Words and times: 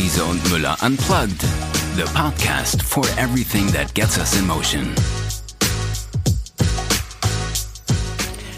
Riese 0.00 0.24
und 0.24 0.42
Müller 0.50 0.78
Unplugged, 0.82 1.42
the 1.94 2.04
podcast 2.14 2.82
for 2.82 3.04
everything 3.18 3.66
that 3.72 3.92
gets 3.92 4.18
us 4.18 4.34
in 4.34 4.46
motion. 4.46 4.94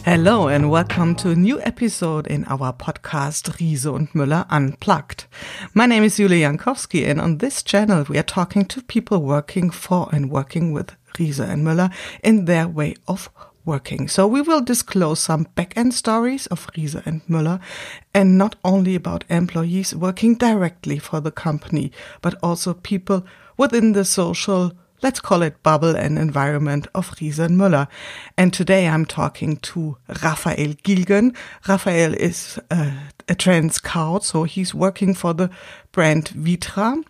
Hello 0.04 0.46
and 0.46 0.70
welcome 0.70 1.16
to 1.16 1.30
a 1.30 1.34
new 1.34 1.60
episode 1.62 2.28
in 2.28 2.44
our 2.44 2.72
podcast 2.72 3.58
Riese 3.58 3.86
und 3.86 4.14
Müller 4.14 4.46
Unplugged. 4.50 5.24
My 5.74 5.86
name 5.86 6.04
is 6.04 6.16
Julia 6.16 6.48
Jankowski 6.48 7.10
and 7.10 7.20
on 7.20 7.38
this 7.38 7.64
channel 7.64 8.04
we 8.08 8.18
are 8.18 8.22
talking 8.22 8.64
to 8.66 8.80
people 8.80 9.18
working 9.18 9.70
for 9.70 10.08
and 10.12 10.30
working 10.30 10.72
with 10.72 10.94
Riese 11.18 11.40
and 11.40 11.66
Müller 11.66 11.92
in 12.22 12.44
their 12.44 12.68
way 12.68 12.94
of 13.08 13.28
working. 13.64 14.08
So 14.08 14.26
we 14.26 14.42
will 14.42 14.60
disclose 14.60 15.20
some 15.20 15.46
back-end 15.54 15.94
stories 15.94 16.46
of 16.48 16.66
Riese 16.76 17.06
and 17.06 17.24
Müller 17.26 17.60
and 18.14 18.36
not 18.36 18.56
only 18.64 18.94
about 18.94 19.24
employees 19.28 19.94
working 19.94 20.34
directly 20.34 20.98
for 20.98 21.20
the 21.20 21.30
company, 21.30 21.92
but 22.20 22.34
also 22.42 22.74
people 22.74 23.24
within 23.56 23.92
the 23.92 24.04
social 24.04 24.72
let's 25.02 25.20
call 25.20 25.42
it 25.42 25.62
bubble 25.62 25.96
and 25.96 26.16
environment 26.16 26.86
of 26.94 27.10
Riese 27.16 27.40
and 27.40 27.58
Müller. 27.58 27.88
And 28.38 28.52
today 28.52 28.86
I'm 28.86 29.04
talking 29.04 29.56
to 29.56 29.96
Raphael 30.22 30.74
Gielgen. 30.84 31.34
Raphael 31.68 32.14
is 32.14 32.58
uh, 32.70 32.92
a, 33.28 33.32
a 33.32 33.34
trend 33.34 33.74
scout, 33.74 34.24
so 34.24 34.44
he's 34.44 34.74
working 34.74 35.12
for 35.14 35.34
the 35.34 35.50
brand 35.90 36.26
Vitra. 36.26 37.02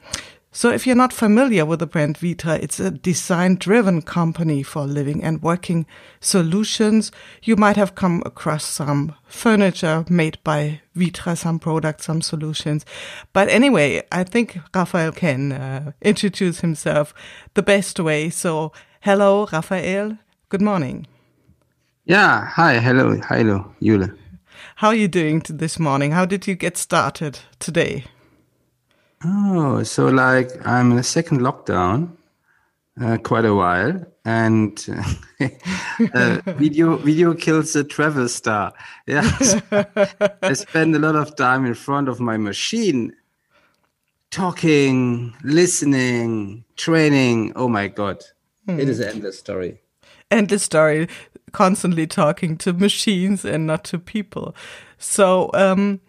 So 0.55 0.71
if 0.71 0.87
you're 0.87 0.95
not 0.95 1.15
familiar 1.15 1.65
with 1.65 1.79
the 1.79 1.87
brand 1.87 2.19
Vitra, 2.19 2.63
it's 2.63 2.79
a 2.79 2.91
design 2.91 3.55
driven 3.55 4.03
company 4.03 4.63
for 4.63 4.85
living 4.85 5.25
and 5.25 5.43
working 5.43 5.87
solutions. 6.21 7.11
You 7.43 7.57
might 7.57 7.79
have 7.79 7.95
come 7.95 8.23
across 8.27 8.63
some 8.63 9.15
furniture 9.25 10.05
made 10.11 10.37
by 10.45 10.83
Vitra, 10.95 11.39
some 11.39 11.59
products, 11.59 12.05
some 12.05 12.21
solutions. 12.21 12.85
But 13.33 13.49
anyway, 13.49 14.03
I 14.13 14.25
think 14.25 14.59
Raphael 14.75 15.13
can 15.13 15.53
uh, 15.53 15.93
introduce 16.03 16.61
himself 16.61 17.15
the 17.55 17.63
best 17.63 17.99
way. 17.99 18.29
So 18.29 18.73
hello, 19.01 19.49
Raphael. 19.51 20.19
Good 20.51 20.61
morning. 20.61 21.07
Yeah. 22.05 22.45
Hi. 22.45 22.79
Hello. 22.79 23.17
Hello, 23.27 23.75
Yule. 23.81 24.11
How 24.77 24.89
are 24.89 24.95
you 24.95 25.09
doing 25.09 25.41
this 25.49 25.79
morning? 25.79 26.13
How 26.13 26.27
did 26.27 26.47
you 26.47 26.55
get 26.57 26.77
started 26.77 27.39
today? 27.59 28.05
Oh, 29.25 29.83
so 29.83 30.09
like 30.09 30.51
I'm 30.67 30.93
in 30.93 30.99
a 30.99 31.03
second 31.03 31.41
lockdown, 31.41 32.17
uh, 33.01 33.19
quite 33.19 33.45
a 33.45 33.55
while, 33.55 34.05
and 34.25 34.85
uh, 36.15 36.41
video 36.57 36.97
video 36.97 37.35
kills 37.35 37.77
a 37.77 37.85
travel 37.85 38.29
star. 38.29 38.73
Yeah, 39.07 39.23
so 39.39 39.61
I 40.43 40.53
spend 40.55 40.97
a 40.97 40.99
lot 40.99 41.17
of 41.17 41.37
time 41.37 41.67
in 41.67 41.75
front 41.75 42.09
of 42.09 42.21
my 42.21 42.37
machine, 42.37 43.15
talking, 44.31 45.35
listening, 45.45 46.65
training. 46.77 47.53
Oh 47.55 47.69
my 47.69 47.89
god, 47.89 48.25
hmm. 48.67 48.81
it 48.81 48.89
is 48.89 49.01
an 49.01 49.09
endless 49.09 49.39
story. 49.39 49.83
Endless 50.31 50.63
story, 50.63 51.09
constantly 51.53 52.07
talking 52.07 52.57
to 52.59 52.73
machines 52.73 53.45
and 53.45 53.67
not 53.67 53.85
to 53.85 53.99
people. 53.99 54.55
So. 54.99 55.51
Um, 55.55 56.01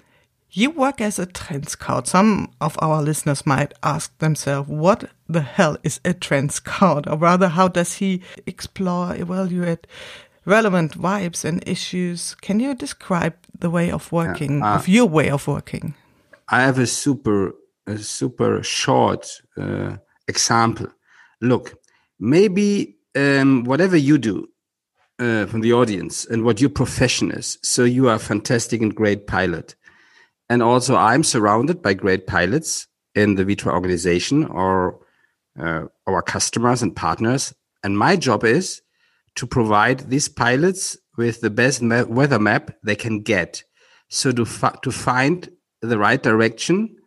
you 0.54 0.70
work 0.70 1.02
as 1.02 1.20
a 1.20 1.26
trend 1.26 1.68
scout. 1.68 2.08
Some 2.08 2.52
of 2.62 2.78
our 2.80 3.02
listeners 3.02 3.46
might 3.46 3.74
ask 3.82 4.18
themselves, 4.20 4.70
what 4.70 5.10
the 5.28 5.42
hell 5.42 5.78
is 5.84 6.00
a 6.06 6.14
trend 6.14 6.52
scout? 6.52 7.10
Or 7.10 7.18
rather, 7.18 7.50
how 7.50 7.68
does 7.68 7.96
he 7.96 8.22
explore, 8.46 9.16
evaluate 9.16 9.88
relevant 10.46 10.98
vibes 10.98 11.44
and 11.44 11.68
issues? 11.68 12.36
Can 12.36 12.60
you 12.60 12.76
describe 12.76 13.36
the 13.58 13.70
way 13.70 13.92
of 13.92 14.12
working, 14.12 14.62
uh, 14.62 14.76
of 14.76 14.88
your 14.88 15.08
way 15.08 15.30
of 15.30 15.48
working? 15.48 15.96
I 16.50 16.62
have 16.62 16.78
a 16.78 16.88
super, 16.88 17.56
a 17.88 17.98
super 17.98 18.62
short 18.62 19.42
uh, 19.58 19.98
example. 20.28 20.88
Look, 21.42 21.82
maybe 22.20 22.96
um, 23.16 23.64
whatever 23.64 23.98
you 23.98 24.18
do, 24.18 24.48
uh, 25.20 25.46
from 25.46 25.62
the 25.62 25.72
audience 25.72 26.26
and 26.26 26.44
what 26.44 26.60
your 26.60 26.72
profession 26.72 27.32
is. 27.32 27.60
So 27.62 27.84
you 27.84 28.10
are 28.10 28.16
a 28.16 28.20
fantastic 28.20 28.82
and 28.82 28.94
great 28.94 29.28
pilot 29.28 29.76
and 30.50 30.62
also, 30.62 30.96
I'm 30.96 31.24
surrounded 31.24 31.82
by 31.82 31.94
great 31.94 32.28
pilots 32.28 32.88
in 33.16 33.36
the 33.36 33.46
Vitra 33.46 33.74
organization 33.74 34.46
or 34.46 35.00
uh, 35.60 35.86
our 36.08 36.22
customers 36.22 36.82
and 36.82 36.96
partners. 36.96 37.54
And 37.84 37.98
my 37.98 38.16
job 38.16 38.44
is 38.44 38.82
to 39.36 39.48
provide 39.48 40.10
these 40.10 40.28
pilots 40.28 40.98
with 41.18 41.42
the 41.42 41.50
best 41.50 41.82
ma- 41.82 42.04
weather 42.04 42.40
map 42.40 42.72
they 42.84 42.96
can 42.96 43.22
get. 43.22 43.64
So 44.10 44.32
to, 44.32 44.46
to 44.82 44.92
find 44.92 45.50
the 45.82 45.98
right 45.98 46.22
direction 46.22 46.98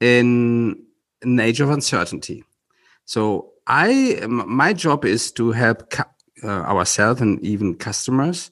in 0.00 0.84
an 1.22 1.40
age 1.40 1.60
of 1.60 1.70
uncertainty. 1.70 2.44
So 3.04 3.52
I, 3.66 4.18
my 4.26 4.72
job 4.72 5.04
is 5.04 5.30
to 5.32 5.52
help 5.52 5.92
uh, 6.42 6.46
ourselves 6.46 7.20
and 7.20 7.40
even 7.44 7.76
customers 7.76 8.50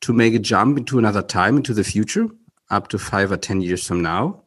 to 0.00 0.12
make 0.12 0.34
a 0.34 0.38
jump 0.38 0.78
into 0.78 0.98
another 0.98 1.22
time, 1.22 1.56
into 1.58 1.74
the 1.74 1.84
future 1.84 2.28
up 2.72 2.88
to 2.88 2.98
five 2.98 3.30
or 3.30 3.36
10 3.36 3.60
years 3.60 3.86
from 3.86 4.02
now. 4.02 4.42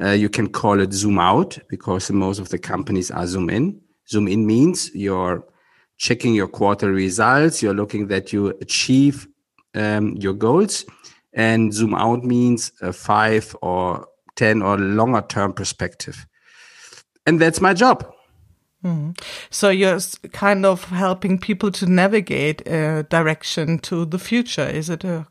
Uh, 0.00 0.10
you 0.10 0.28
can 0.28 0.48
call 0.48 0.80
it 0.80 0.92
zoom 0.92 1.18
out 1.18 1.58
because 1.68 2.10
most 2.10 2.38
of 2.38 2.48
the 2.50 2.58
companies 2.58 3.10
are 3.10 3.26
zoom 3.26 3.48
in. 3.50 3.80
Zoom 4.08 4.28
in 4.28 4.46
means 4.46 4.94
you're 4.94 5.44
checking 5.96 6.34
your 6.34 6.48
quarter 6.48 6.92
results, 6.92 7.62
you're 7.62 7.74
looking 7.74 8.08
that 8.08 8.32
you 8.32 8.48
achieve 8.60 9.26
um, 9.74 10.14
your 10.16 10.34
goals. 10.34 10.84
And 11.32 11.72
zoom 11.72 11.94
out 11.94 12.22
means 12.22 12.72
a 12.80 12.92
five 12.92 13.56
or 13.62 14.06
10 14.36 14.62
or 14.62 14.78
longer 14.78 15.24
term 15.28 15.52
perspective. 15.52 16.26
And 17.26 17.40
that's 17.40 17.60
my 17.60 17.72
job. 17.72 18.12
Mm. 18.84 19.18
So 19.50 19.70
you're 19.70 19.98
kind 20.32 20.66
of 20.66 20.84
helping 20.84 21.38
people 21.38 21.70
to 21.72 21.86
navigate 21.86 22.66
a 22.68 23.04
direction 23.04 23.78
to 23.80 24.04
the 24.04 24.18
future. 24.18 24.66
Is 24.66 24.90
it 24.90 25.04
a 25.04 25.26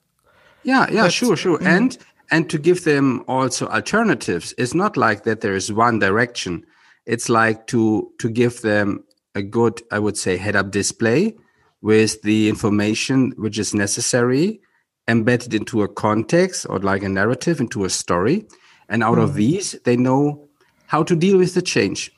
yeah, 0.63 0.89
yeah, 0.89 1.09
sure, 1.09 1.35
sure. 1.35 1.59
Mm. 1.59 1.65
And 1.65 1.97
and 2.31 2.49
to 2.49 2.57
give 2.57 2.83
them 2.83 3.23
also 3.27 3.67
alternatives 3.67 4.53
it's 4.57 4.73
not 4.73 4.97
like 4.97 5.23
that 5.23 5.41
there 5.41 5.55
is 5.55 5.71
one 5.71 5.99
direction 5.99 6.65
it's 7.05 7.29
like 7.29 7.67
to 7.67 8.11
to 8.19 8.29
give 8.29 8.61
them 8.61 9.03
a 9.35 9.41
good 9.41 9.81
i 9.91 9.99
would 9.99 10.17
say 10.17 10.37
head 10.37 10.55
up 10.55 10.71
display 10.71 11.35
with 11.81 12.21
the 12.21 12.49
information 12.49 13.33
which 13.37 13.59
is 13.59 13.73
necessary 13.73 14.59
embedded 15.07 15.53
into 15.53 15.83
a 15.83 15.87
context 15.87 16.65
or 16.69 16.79
like 16.79 17.03
a 17.03 17.09
narrative 17.09 17.59
into 17.59 17.83
a 17.83 17.89
story 17.89 18.45
and 18.87 19.03
out 19.03 19.17
mm. 19.17 19.23
of 19.23 19.31
hmm. 19.31 19.37
these 19.37 19.73
they 19.83 19.97
know 19.97 20.47
how 20.87 21.03
to 21.03 21.15
deal 21.15 21.37
with 21.37 21.53
the 21.53 21.61
change 21.61 22.11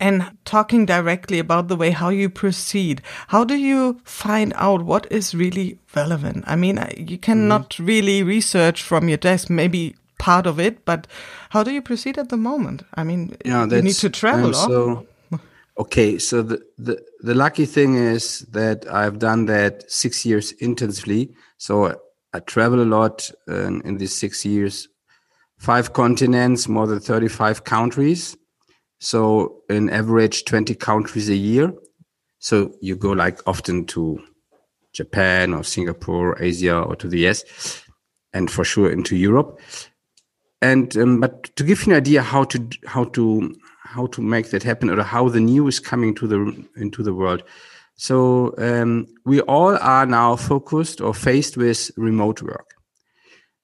and 0.00 0.36
talking 0.44 0.86
directly 0.86 1.38
about 1.38 1.68
the 1.68 1.76
way 1.76 1.90
how 1.90 2.08
you 2.08 2.28
proceed 2.28 3.00
how 3.28 3.44
do 3.44 3.54
you 3.54 4.00
find 4.04 4.52
out 4.56 4.84
what 4.84 5.10
is 5.10 5.34
really 5.34 5.78
relevant? 5.94 6.44
I 6.46 6.56
mean 6.56 6.84
you 6.96 7.18
cannot 7.18 7.70
mm. 7.70 7.86
really 7.86 8.22
research 8.22 8.82
from 8.82 9.08
your 9.08 9.18
desk 9.18 9.50
maybe 9.50 9.94
part 10.18 10.46
of 10.46 10.58
it 10.58 10.84
but 10.84 11.06
how 11.50 11.62
do 11.62 11.72
you 11.72 11.82
proceed 11.82 12.18
at 12.18 12.28
the 12.28 12.36
moment? 12.36 12.82
I 12.94 13.04
mean 13.04 13.36
yeah, 13.44 13.66
you 13.66 13.82
need 13.82 13.94
to 13.96 14.10
travel 14.10 14.54
um, 14.56 15.06
so, 15.30 15.40
okay 15.78 16.18
so 16.18 16.42
the, 16.42 16.60
the 16.78 17.00
the 17.20 17.34
lucky 17.34 17.66
thing 17.66 17.96
is 17.96 18.40
that 18.52 18.86
i've 18.92 19.18
done 19.18 19.46
that 19.46 19.90
six 19.90 20.26
years 20.26 20.52
intensively. 20.52 21.30
So 21.58 21.94
i 22.32 22.40
travel 22.40 22.82
a 22.82 22.90
lot 22.98 23.30
uh, 23.48 23.66
in 23.84 23.98
these 23.98 24.16
six 24.18 24.44
years. 24.44 24.88
Five 25.56 25.92
continents 25.92 26.68
more 26.68 26.86
than 26.88 26.98
35 26.98 27.62
countries 27.62 28.36
so 28.98 29.62
in 29.68 29.90
average 29.90 30.44
20 30.44 30.74
countries 30.74 31.28
a 31.28 31.36
year. 31.36 31.72
So 32.38 32.74
you 32.80 32.96
go 32.96 33.12
like 33.12 33.40
often 33.46 33.86
to 33.86 34.22
Japan 34.92 35.52
or 35.52 35.64
Singapore, 35.64 36.40
Asia, 36.40 36.80
or 36.80 36.96
to 36.96 37.08
the 37.08 37.26
US, 37.28 37.82
and 38.32 38.50
for 38.50 38.64
sure 38.64 38.90
into 38.90 39.16
Europe. 39.16 39.60
And 40.62 40.96
um, 40.96 41.20
but 41.20 41.54
to 41.56 41.64
give 41.64 41.86
you 41.86 41.92
an 41.92 41.98
idea 41.98 42.22
how 42.22 42.44
to 42.44 42.68
how 42.86 43.04
to 43.04 43.54
how 43.84 44.06
to 44.06 44.22
make 44.22 44.50
that 44.50 44.62
happen 44.62 44.88
or 44.88 45.02
how 45.02 45.28
the 45.28 45.40
news 45.40 45.80
coming 45.80 46.14
to 46.16 46.26
the 46.26 46.66
into 46.76 47.02
the 47.02 47.12
world. 47.12 47.42
So 47.96 48.54
um, 48.58 49.06
we 49.24 49.40
all 49.42 49.76
are 49.76 50.06
now 50.06 50.36
focused 50.36 51.00
or 51.00 51.14
faced 51.14 51.56
with 51.56 51.90
remote 51.96 52.42
work. 52.42 52.74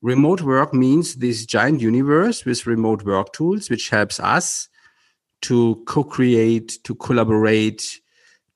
Remote 0.03 0.43
work 0.43 0.73
means 0.73 1.17
this 1.17 1.45
giant 1.45 1.81
universe 1.81 2.45
with 2.45 2.67
remote 2.67 3.05
work 3.05 3.33
tools, 3.33 3.69
which 3.69 3.91
helps 3.91 4.21
us 4.21 4.69
to 5.43 5.83
co-create, 5.87 6.79
to 6.85 6.95
collaborate, 6.95 8.01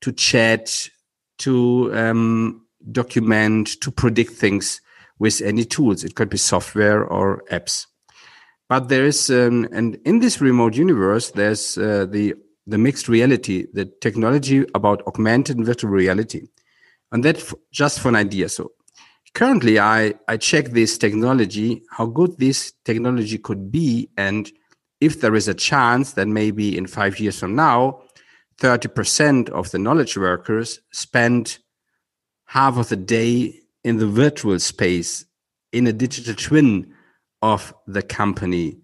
to 0.01 0.11
chat, 0.11 0.89
to 1.39 1.91
um, 1.95 2.65
document, 2.91 3.81
to 3.81 3.91
predict 3.91 4.31
things 4.31 4.81
with 5.19 5.41
any 5.41 5.65
tools. 5.65 6.03
It 6.03 6.15
could 6.15 6.29
be 6.29 6.37
software 6.37 7.03
or 7.03 7.43
apps. 7.51 7.87
But 8.67 8.89
there 8.89 9.05
is, 9.05 9.29
um, 9.29 9.67
and 9.71 9.95
in 10.05 10.19
this 10.19 10.41
remote 10.41 10.75
universe, 10.75 11.31
there's 11.31 11.77
uh, 11.77 12.05
the 12.09 12.35
the 12.67 12.79
mixed 12.79 13.07
reality, 13.07 13.67
the 13.73 13.85
technology 14.01 14.65
about 14.73 15.05
augmented 15.05 15.63
virtual 15.63 15.91
reality, 15.91 16.47
and 17.11 17.23
that 17.23 17.53
just 17.71 17.99
for 17.99 18.09
an 18.09 18.15
idea. 18.15 18.49
So 18.49 18.71
currently, 19.35 19.77
I 19.77 20.15
I 20.27 20.37
check 20.37 20.69
this 20.69 20.97
technology, 20.97 21.83
how 21.91 22.07
good 22.07 22.39
this 22.39 22.73
technology 22.83 23.37
could 23.37 23.71
be, 23.71 24.09
and 24.17 24.51
if 25.05 25.21
there 25.21 25.35
is 25.35 25.47
a 25.47 25.53
chance 25.53 26.13
that 26.13 26.27
maybe 26.27 26.77
in 26.77 26.87
five 26.87 27.19
years 27.19 27.39
from 27.39 27.55
now, 27.55 28.01
30% 28.59 29.49
of 29.49 29.69
the 29.71 29.77
knowledge 29.77 30.17
workers 30.17 30.79
spend 30.91 31.59
half 32.47 32.77
of 32.77 32.89
the 32.89 32.95
day 32.95 33.59
in 33.83 33.97
the 33.97 34.07
virtual 34.07 34.57
space 34.59 35.25
in 35.71 35.85
a 35.87 35.93
digital 35.93 36.33
twin 36.33 36.93
of 37.41 37.73
the 37.85 38.01
company, 38.01 38.77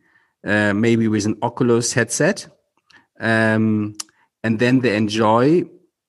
uh, 0.46 0.74
maybe 0.74 1.08
with 1.08 1.26
an 1.26 1.38
Oculus 1.42 1.94
headset. 1.94 2.48
Um, 3.20 3.96
and 4.44 4.60
then 4.60 4.80
they 4.80 4.96
enjoy 4.96 5.64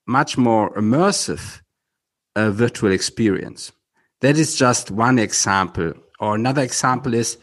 much 0.07 0.37
more 0.37 0.75
immersive 0.75 1.61
uh, 2.37 2.51
virtual 2.51 2.91
experience. 2.93 3.73
That 4.21 4.37
is 4.37 4.57
just 4.57 4.91
one 4.91 5.19
example. 5.19 5.93
Or 6.21 6.35
another 6.35 6.63
example 6.63 7.15
is 7.15 7.39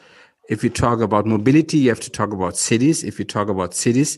if 0.49 0.63
you 0.63 0.69
talk 0.69 0.99
about 0.99 1.25
mobility, 1.25 1.77
you 1.77 1.89
have 1.89 1.99
to 2.01 2.09
talk 2.09 2.33
about 2.33 2.57
cities. 2.57 3.03
If 3.03 3.19
you 3.19 3.25
talk 3.25 3.49
about 3.49 3.73
cities, 3.73 4.17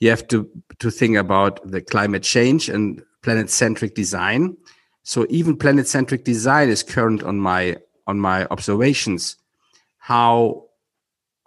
you 0.00 0.10
have 0.10 0.28
to, 0.28 0.48
to 0.80 0.90
think 0.90 1.16
about 1.16 1.66
the 1.66 1.80
climate 1.80 2.22
change 2.22 2.68
and 2.68 3.02
planet 3.22 3.48
centric 3.48 3.94
design. 3.94 4.56
So 5.02 5.26
even 5.30 5.56
planet 5.56 5.88
centric 5.88 6.24
design 6.24 6.68
is 6.68 6.82
current 6.82 7.22
on 7.22 7.38
my 7.38 7.76
on 8.06 8.18
my 8.18 8.46
observations 8.46 9.36
how 9.98 10.64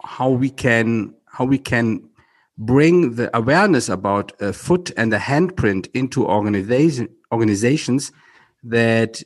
how 0.04 0.30
we 0.30 0.48
can 0.48 1.12
how 1.26 1.44
we 1.44 1.58
can 1.58 2.08
bring 2.56 3.16
the 3.16 3.36
awareness 3.36 3.88
about 3.88 4.32
a 4.40 4.52
foot 4.52 4.92
and 4.96 5.12
a 5.12 5.18
handprint 5.18 5.88
into 5.94 6.24
organization 6.24 7.08
organizations 7.32 8.12
that 8.62 9.22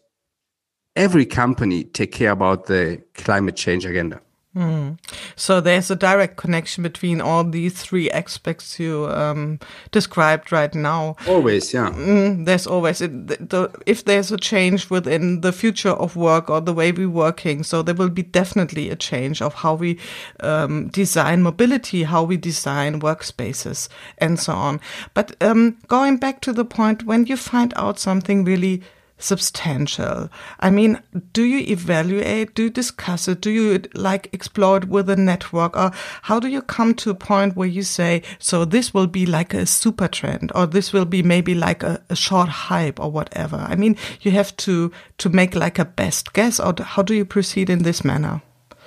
every 0.94 1.26
company 1.26 1.84
take 1.84 2.12
care 2.12 2.30
about 2.30 2.64
the 2.66 3.02
climate 3.14 3.56
change 3.56 3.84
agenda 3.84 4.18
Mm. 4.56 4.98
So 5.36 5.60
there's 5.60 5.90
a 5.90 5.96
direct 5.96 6.36
connection 6.38 6.82
between 6.82 7.20
all 7.20 7.44
these 7.44 7.74
three 7.74 8.10
aspects 8.10 8.80
you 8.80 9.06
um, 9.08 9.60
described 9.90 10.50
right 10.50 10.74
now. 10.74 11.16
Always, 11.28 11.74
yeah. 11.74 11.90
Mm, 11.90 12.46
there's 12.46 12.66
always 12.66 13.02
it, 13.02 13.26
the, 13.50 13.70
if 13.84 14.06
there's 14.06 14.32
a 14.32 14.38
change 14.38 14.88
within 14.88 15.42
the 15.42 15.52
future 15.52 15.90
of 15.90 16.16
work 16.16 16.48
or 16.48 16.62
the 16.62 16.72
way 16.72 16.90
we're 16.90 17.10
working. 17.10 17.64
So 17.64 17.82
there 17.82 17.94
will 17.94 18.08
be 18.08 18.22
definitely 18.22 18.88
a 18.88 18.96
change 18.96 19.42
of 19.42 19.52
how 19.52 19.74
we 19.74 19.98
um, 20.40 20.88
design 20.88 21.42
mobility, 21.42 22.04
how 22.04 22.22
we 22.22 22.38
design 22.38 23.00
workspaces, 23.00 23.90
and 24.16 24.40
so 24.40 24.54
on. 24.54 24.80
But 25.12 25.36
um, 25.42 25.76
going 25.86 26.16
back 26.16 26.40
to 26.42 26.54
the 26.54 26.64
point 26.64 27.04
when 27.04 27.26
you 27.26 27.36
find 27.36 27.74
out 27.76 27.98
something 27.98 28.42
really 28.42 28.82
substantial? 29.18 30.28
I 30.60 30.70
mean, 30.70 31.00
do 31.32 31.42
you 31.42 31.58
evaluate, 31.70 32.54
do 32.54 32.64
you 32.64 32.70
discuss 32.70 33.28
it, 33.28 33.40
do 33.40 33.50
you 33.50 33.82
like 33.94 34.28
explore 34.32 34.78
it 34.78 34.88
with 34.88 35.08
a 35.10 35.16
network, 35.16 35.76
or 35.76 35.90
how 36.22 36.40
do 36.40 36.48
you 36.48 36.62
come 36.62 36.94
to 36.94 37.10
a 37.10 37.14
point 37.14 37.56
where 37.56 37.68
you 37.68 37.82
say, 37.82 38.22
so 38.38 38.64
this 38.64 38.92
will 38.92 39.06
be 39.06 39.26
like 39.26 39.54
a 39.54 39.66
super 39.66 40.08
trend, 40.08 40.52
or 40.54 40.66
this 40.66 40.92
will 40.92 41.04
be 41.04 41.22
maybe 41.22 41.54
like 41.54 41.82
a, 41.82 42.02
a 42.10 42.16
short 42.16 42.48
hype, 42.48 43.00
or 43.00 43.10
whatever? 43.10 43.56
I 43.56 43.76
mean, 43.76 43.96
you 44.20 44.30
have 44.32 44.56
to 44.58 44.92
to 45.18 45.28
make 45.28 45.54
like 45.54 45.78
a 45.78 45.84
best 45.84 46.32
guess, 46.32 46.60
or 46.60 46.74
how 46.80 47.02
do 47.02 47.14
you 47.14 47.24
proceed 47.24 47.70
in 47.70 47.82
this 47.82 48.02
manner? 48.02 48.42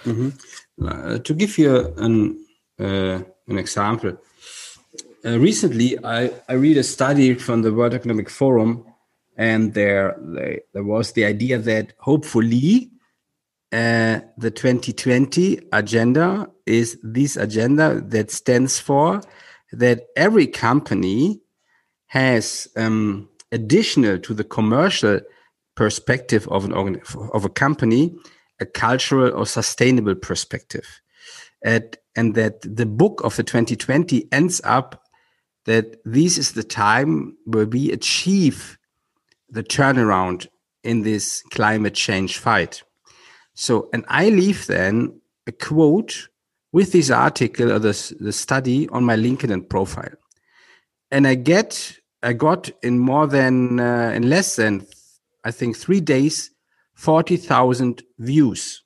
Mm 0.05 0.15
-hmm. 0.15 0.31
uh, 0.81 1.17
to 1.17 1.33
give 1.33 1.61
you 1.61 1.93
an 1.97 2.37
uh, 2.79 3.21
an 3.47 3.57
example. 3.57 4.17
Uh, 5.25 5.37
recently, 5.37 5.97
I, 6.03 6.31
I 6.47 6.53
read 6.53 6.77
a 6.77 6.83
study 6.83 7.35
from 7.35 7.61
the 7.61 7.71
World 7.71 7.93
Economic 7.93 8.29
Forum 8.29 8.85
and 9.39 9.73
there 9.73 10.15
there 10.73 10.83
was 10.83 11.13
the 11.13 11.25
idea 11.25 11.57
that 11.57 11.93
hopefully 11.99 12.91
uh, 13.71 14.19
the 14.37 14.51
2020 14.51 15.59
agenda 15.71 16.49
is 16.65 16.99
this 17.01 17.37
agenda 17.37 18.01
that 18.01 18.29
stands 18.29 18.79
for 18.79 19.21
that 19.71 20.07
every 20.15 20.45
company 20.45 21.39
has 22.07 22.67
um, 22.75 23.29
additional 23.51 24.19
to 24.19 24.33
the 24.33 24.43
commercial 24.43 25.19
perspective 25.75 26.47
of 26.49 26.65
an 26.65 26.73
organ- 26.73 27.01
of 27.33 27.45
a 27.45 27.49
company 27.49 28.13
a 28.59 28.65
cultural 28.65 29.33
or 29.33 29.45
sustainable 29.45 30.15
perspective. 30.15 31.01
At, 31.63 31.97
and 32.15 32.35
that 32.35 32.61
the 32.61 32.85
book 32.85 33.21
of 33.23 33.35
the 33.35 33.43
2020 33.43 34.27
ends 34.31 34.61
up 34.63 35.03
that 35.65 35.97
this 36.05 36.37
is 36.37 36.53
the 36.53 36.63
time 36.63 37.37
where 37.45 37.65
we 37.65 37.91
achieve 37.91 38.78
the 39.51 39.63
turnaround 39.63 40.47
in 40.83 41.01
this 41.01 41.43
climate 41.51 41.93
change 41.93 42.37
fight. 42.37 42.83
So, 43.53 43.89
and 43.93 44.05
I 44.07 44.29
leave 44.29 44.67
then 44.67 45.19
a 45.47 45.51
quote 45.51 46.29
with 46.71 46.91
this 46.91 47.09
article 47.09 47.71
or 47.71 47.79
this 47.79 48.13
the 48.19 48.31
study 48.31 48.87
on 48.89 49.03
my 49.03 49.15
LinkedIn 49.15 49.67
profile, 49.69 50.15
and 51.11 51.27
I 51.27 51.35
get 51.35 51.97
I 52.21 52.33
got 52.33 52.69
in 52.83 52.99
more 52.99 53.27
than 53.27 53.79
uh, 53.79 54.11
in 54.15 54.29
less 54.29 54.55
than 54.55 54.85
I 55.43 55.51
think 55.51 55.75
three 55.75 56.01
days 56.01 56.51
forty 56.93 57.37
thousand 57.37 58.03
views. 58.17 58.83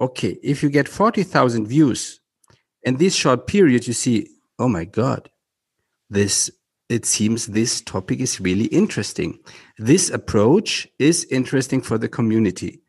Okay, 0.00 0.38
if 0.42 0.62
you 0.62 0.70
get 0.70 0.88
forty 0.88 1.22
thousand 1.22 1.66
views 1.66 2.20
in 2.82 2.96
this 2.96 3.14
short 3.14 3.46
period, 3.46 3.86
you 3.86 3.92
see, 3.92 4.28
oh 4.58 4.68
my 4.68 4.84
god, 4.84 5.30
this 6.10 6.50
it 6.92 7.06
seems 7.06 7.46
this 7.46 7.80
topic 7.80 8.20
is 8.20 8.40
really 8.40 8.66
interesting. 8.66 9.38
This 9.78 10.10
approach 10.10 10.86
is 10.98 11.24
interesting 11.30 11.80
for 11.80 11.98
the 11.98 12.08
community. 12.08 12.82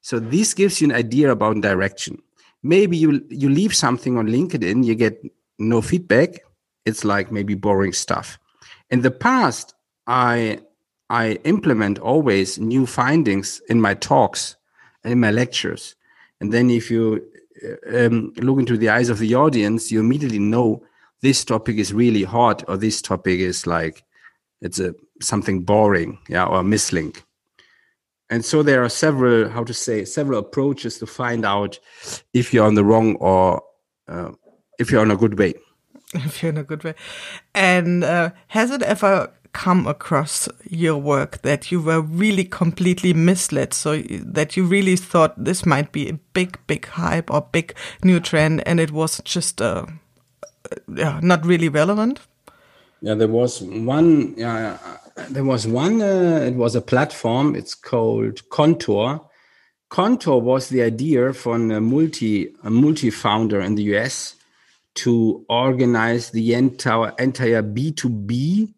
So 0.00 0.18
this 0.20 0.54
gives 0.54 0.80
you 0.80 0.88
an 0.88 0.94
idea 0.94 1.30
about 1.30 1.60
direction. 1.60 2.22
Maybe 2.62 2.96
you 2.96 3.24
you 3.28 3.48
leave 3.48 3.74
something 3.74 4.16
on 4.16 4.28
LinkedIn, 4.28 4.84
you 4.84 4.94
get 4.94 5.20
no 5.58 5.82
feedback. 5.82 6.40
It's 6.84 7.04
like 7.04 7.32
maybe 7.32 7.54
boring 7.54 7.92
stuff. 7.92 8.38
In 8.90 9.02
the 9.02 9.10
past, 9.10 9.74
I 10.06 10.60
I 11.10 11.38
implement 11.44 11.98
always 11.98 12.58
new 12.58 12.86
findings 12.86 13.60
in 13.68 13.80
my 13.80 13.94
talks 13.94 14.56
and 15.02 15.12
in 15.12 15.20
my 15.20 15.30
lectures. 15.30 15.96
And 16.40 16.52
then 16.52 16.70
if 16.70 16.90
you 16.90 17.24
um, 17.92 18.32
look 18.36 18.58
into 18.58 18.76
the 18.76 18.88
eyes 18.88 19.08
of 19.08 19.18
the 19.18 19.34
audience, 19.34 19.90
you 19.90 20.00
immediately 20.00 20.38
know 20.38 20.84
this 21.22 21.44
topic 21.44 21.76
is 21.76 21.92
really 21.92 22.22
hot 22.22 22.64
or 22.68 22.76
this 22.76 23.02
topic 23.02 23.40
is 23.40 23.66
like 23.66 24.04
it's 24.60 24.78
a 24.78 24.94
something 25.20 25.62
boring 25.62 26.18
yeah 26.28 26.44
or 26.44 26.62
mislink. 26.62 27.22
And 28.30 28.44
so 28.44 28.62
there 28.62 28.84
are 28.84 28.90
several 28.90 29.48
how 29.48 29.64
to 29.64 29.74
say 29.74 30.04
several 30.04 30.38
approaches 30.38 30.98
to 30.98 31.06
find 31.06 31.46
out 31.46 31.78
if 32.34 32.52
you're 32.52 32.66
on 32.66 32.74
the 32.74 32.84
wrong 32.84 33.16
or 33.16 33.62
uh, 34.06 34.32
if 34.78 34.90
you're 34.90 35.00
on 35.00 35.10
a 35.10 35.16
good 35.16 35.38
way. 35.38 35.54
If 36.14 36.42
you're 36.42 36.50
in 36.50 36.58
a 36.58 36.64
good 36.64 36.84
way. 36.84 36.94
And 37.54 38.02
uh, 38.02 38.30
has 38.48 38.70
it 38.70 38.82
ever 38.82 39.30
come 39.52 39.86
across 39.86 40.48
your 40.64 40.96
work 40.96 41.42
that 41.42 41.70
you 41.70 41.82
were 41.82 42.00
really 42.00 42.44
completely 42.44 43.12
misled? 43.12 43.74
So 43.74 44.02
that 44.24 44.56
you 44.56 44.64
really 44.64 44.96
thought 44.96 45.42
this 45.42 45.66
might 45.66 45.92
be 45.92 46.08
a 46.08 46.14
big 46.32 46.58
big 46.66 46.86
hype 46.86 47.30
or 47.30 47.48
big 47.52 47.74
new 48.02 48.20
trend 48.20 48.66
and 48.66 48.80
it 48.80 48.90
was 48.90 49.20
just 49.24 49.60
a 49.60 49.86
yeah, 50.94 51.20
not 51.22 51.44
really 51.44 51.68
relevant. 51.68 52.20
Yeah, 53.00 53.14
there 53.14 53.28
was 53.28 53.62
one. 53.62 54.34
Yeah, 54.36 54.78
there 55.30 55.44
was 55.44 55.66
one. 55.66 56.02
Uh, 56.02 56.44
it 56.46 56.54
was 56.54 56.74
a 56.74 56.80
platform. 56.80 57.54
It's 57.54 57.74
called 57.74 58.48
Contour. 58.50 59.20
Contour 59.88 60.40
was 60.40 60.68
the 60.68 60.82
idea 60.82 61.32
from 61.32 61.70
a 61.70 61.80
multi 61.80 62.54
a 62.62 62.70
multi 62.70 63.10
founder 63.10 63.60
in 63.60 63.74
the 63.74 63.84
US 63.94 64.34
to 64.96 65.44
organize 65.48 66.30
the 66.30 66.54
entire 66.54 67.12
entire 67.18 67.62
B 67.62 67.92
two 67.92 68.10
B 68.10 68.74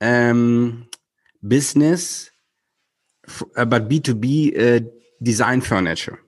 um, 0.00 0.86
business, 1.46 2.30
uh, 3.56 3.64
but 3.64 3.88
B 3.88 4.00
two 4.00 4.14
B 4.14 4.54
uh, 4.56 4.80
design 5.22 5.60
furniture. 5.60 6.20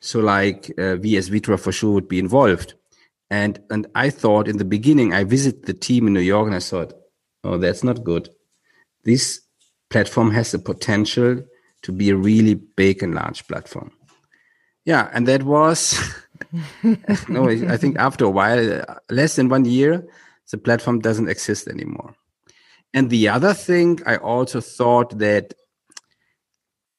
So 0.00 0.20
like 0.20 0.70
uh, 0.78 0.96
VS 0.96 1.30
Vitra 1.30 1.58
for 1.58 1.72
sure 1.72 1.94
would 1.94 2.08
be 2.08 2.18
involved. 2.18 2.74
And 3.30 3.60
and 3.70 3.86
I 3.94 4.10
thought 4.10 4.48
in 4.48 4.58
the 4.58 4.64
beginning, 4.64 5.12
I 5.12 5.24
visited 5.24 5.66
the 5.66 5.74
team 5.74 6.06
in 6.06 6.12
New 6.12 6.20
York 6.20 6.46
and 6.46 6.54
I 6.54 6.60
thought, 6.60 6.92
oh, 7.42 7.58
that's 7.58 7.82
not 7.82 8.04
good. 8.04 8.28
This 9.04 9.40
platform 9.90 10.30
has 10.30 10.52
the 10.52 10.58
potential 10.58 11.42
to 11.82 11.92
be 11.92 12.10
a 12.10 12.16
really 12.16 12.54
big 12.54 13.02
and 13.02 13.14
large 13.14 13.46
platform. 13.46 13.90
Yeah, 14.84 15.10
and 15.12 15.26
that 15.26 15.42
was 15.42 15.98
no, 17.28 17.48
I 17.48 17.76
think 17.76 17.98
after 17.98 18.24
a 18.24 18.30
while, 18.30 18.84
less 19.10 19.36
than 19.36 19.48
one 19.48 19.64
year, 19.64 20.06
the 20.50 20.58
platform 20.58 21.00
doesn't 21.00 21.28
exist 21.28 21.68
anymore. 21.68 22.14
And 22.94 23.10
the 23.10 23.28
other 23.28 23.52
thing, 23.52 24.00
I 24.06 24.16
also 24.16 24.60
thought 24.60 25.18
that 25.18 25.54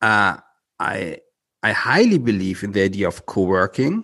uh, 0.02 0.38
I 0.80 1.20
I 1.64 1.72
highly 1.72 2.18
believe 2.18 2.64
in 2.64 2.72
the 2.72 2.84
idea 2.84 3.08
of 3.08 3.26
co-working, 3.26 4.04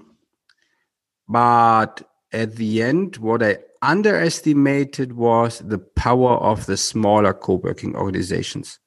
but 1.28 2.02
at 2.34 2.56
the 2.56 2.82
end, 2.82 3.18
what 3.18 3.44
I 3.44 3.60
underestimated 3.82 5.14
was 5.14 5.60
the 5.60 5.78
power 5.78 6.38
of 6.38 6.66
the 6.66 6.78
smaller 6.78 7.34
co-working 7.34 7.96
organizations, 7.96 8.80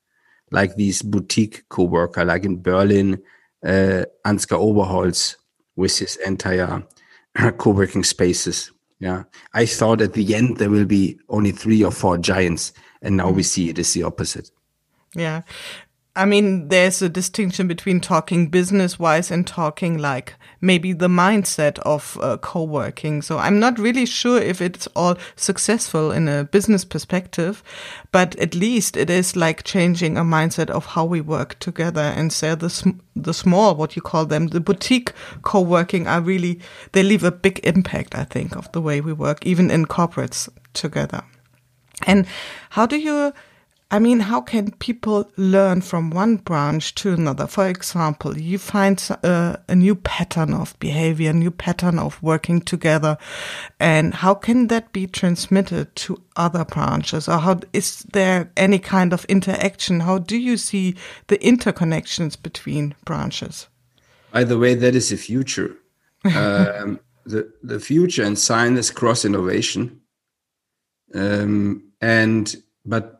like 0.51 0.75
these 0.77 1.03
boutique 1.03 1.69
co-worker, 1.69 2.25
like 2.25 2.45
in 2.45 2.61
Berlin, 2.61 3.23
uh, 3.65 4.05
Ansgar 4.27 4.59
Oberholz 4.59 5.37
with 5.77 5.99
his 5.99 6.17
entire 6.17 6.83
co-working 7.59 8.05
spaces. 8.05 8.73
Yeah, 8.99 9.25
I 9.53 9.67
thought 9.67 10.01
at 10.01 10.15
the 10.15 10.35
end 10.35 10.57
there 10.57 10.71
will 10.71 10.87
be 10.87 11.19
only 11.29 11.53
three 11.53 11.85
or 11.85 11.93
four 11.93 12.17
giants, 12.17 12.73
and 13.03 13.17
now 13.17 13.31
we 13.31 13.43
see 13.43 13.69
it 13.69 13.79
is 13.79 13.93
the 13.93 14.05
opposite. 14.05 14.51
Yeah. 15.15 15.43
I 16.17 16.25
mean, 16.25 16.69
there's 16.69 17.03
a 17.03 17.11
distinction 17.11 17.69
between 17.69 18.01
talking 18.01 18.49
business 18.49 18.99
wise 18.99 19.31
and 19.31 19.47
talking 19.47 19.99
like 19.99 20.35
maybe 20.63 20.95
the 20.95 21.09
mindset 21.09 21.79
of 21.81 22.17
uh, 22.23 22.39
co-working. 22.39 23.21
So 23.21 23.37
I'm 23.37 23.61
not 23.61 23.79
really 23.79 24.07
sure 24.07 24.39
if 24.39 24.63
it's 24.63 24.87
all 24.97 25.19
successful 25.37 26.11
in 26.11 26.27
a 26.27 26.45
business 26.45 26.87
perspective, 26.87 27.63
but 28.13 28.35
at 28.37 28.55
least 28.55 28.97
it 28.97 29.11
is 29.11 29.37
like 29.37 29.65
changing 29.65 30.17
a 30.17 30.25
mindset 30.25 30.71
of 30.71 30.87
how 30.87 31.05
we 31.05 31.21
work 31.21 31.59
together 31.59 32.01
and 32.01 32.33
say 32.33 32.55
the, 32.55 32.71
sm 32.71 32.93
the 33.15 33.35
small, 33.35 33.75
what 33.75 33.95
you 33.95 34.01
call 34.01 34.25
them, 34.25 34.49
the 34.49 34.61
boutique 34.61 35.13
co-working 35.43 36.07
are 36.07 36.23
really, 36.23 36.61
they 36.93 37.03
leave 37.03 37.25
a 37.25 37.31
big 37.31 37.61
impact, 37.63 38.15
I 38.15 38.25
think, 38.25 38.57
of 38.57 38.73
the 38.73 38.81
way 38.81 39.03
we 39.03 39.13
work, 39.13 39.45
even 39.45 39.71
in 39.71 39.85
corporates 39.85 40.49
together. 40.73 41.23
And 42.07 42.27
how 42.71 42.87
do 42.87 42.97
you 42.97 43.35
I 43.97 43.99
mean, 43.99 44.21
how 44.21 44.43
can 44.43 44.73
people 44.73 45.33
learn 45.39 45.81
from 45.81 46.11
one 46.11 46.37
branch 46.37 46.95
to 46.97 47.15
another? 47.15 47.47
For 47.47 47.67
example, 47.67 48.37
you 48.37 48.59
find 48.59 49.03
uh, 49.25 49.57
a 49.71 49.75
new 49.75 49.95
pattern 49.95 50.53
of 50.53 50.79
behavior, 50.81 51.31
a 51.31 51.33
new 51.33 51.51
pattern 51.51 51.99
of 51.99 52.23
working 52.23 52.61
together, 52.61 53.17
and 53.81 54.13
how 54.13 54.35
can 54.35 54.67
that 54.67 54.93
be 54.93 55.07
transmitted 55.07 55.97
to 55.97 56.23
other 56.37 56.67
branches? 56.67 57.27
Or 57.27 57.39
how 57.39 57.61
is 57.73 58.01
there 58.13 58.53
any 58.55 58.79
kind 58.79 59.15
of 59.15 59.25
interaction? 59.31 60.01
How 60.01 60.19
do 60.19 60.37
you 60.37 60.59
see 60.59 60.95
the 61.29 61.39
interconnections 61.39 62.37
between 62.43 62.95
branches? 63.07 63.67
By 64.31 64.45
the 64.45 64.59
way, 64.59 64.75
that 64.75 64.95
is 64.95 65.09
the 65.09 65.17
future. 65.17 65.75
um, 66.37 67.01
the 67.25 67.51
the 67.63 67.81
future 67.81 68.25
and 68.25 68.39
science 68.39 68.79
is 68.79 68.91
cross 68.91 69.25
innovation, 69.25 70.03
um, 71.15 71.83
and 72.03 72.57
but 72.85 73.16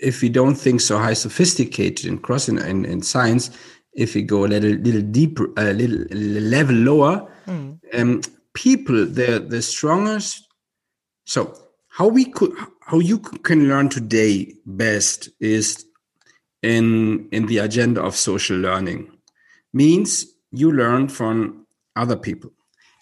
if 0.00 0.22
we 0.22 0.28
don't 0.28 0.54
think 0.54 0.80
so 0.80 0.98
high 0.98 1.14
sophisticated 1.14 2.06
in 2.06 2.18
crossing 2.18 2.58
in, 2.58 2.84
in 2.84 3.02
science, 3.02 3.50
if 3.92 4.14
we 4.14 4.22
go 4.22 4.44
a 4.44 4.48
little, 4.48 4.70
little 4.70 5.02
deeper, 5.02 5.50
a 5.56 5.72
little 5.72 6.04
level 6.16 6.76
lower, 6.76 7.32
mm. 7.46 7.78
um, 7.94 8.20
people, 8.54 9.06
the 9.06 9.44
the 9.46 9.62
strongest. 9.62 10.46
So 11.24 11.54
how 11.88 12.08
we 12.08 12.24
could, 12.24 12.52
how 12.80 12.98
you 12.98 13.18
can 13.18 13.68
learn 13.68 13.88
today 13.88 14.54
best 14.66 15.28
is 15.40 15.84
in 16.62 17.28
in 17.30 17.46
the 17.46 17.58
agenda 17.58 18.02
of 18.02 18.16
social 18.16 18.56
learning, 18.56 19.10
means 19.72 20.26
you 20.50 20.72
learn 20.72 21.08
from 21.08 21.66
other 21.96 22.16
people, 22.16 22.50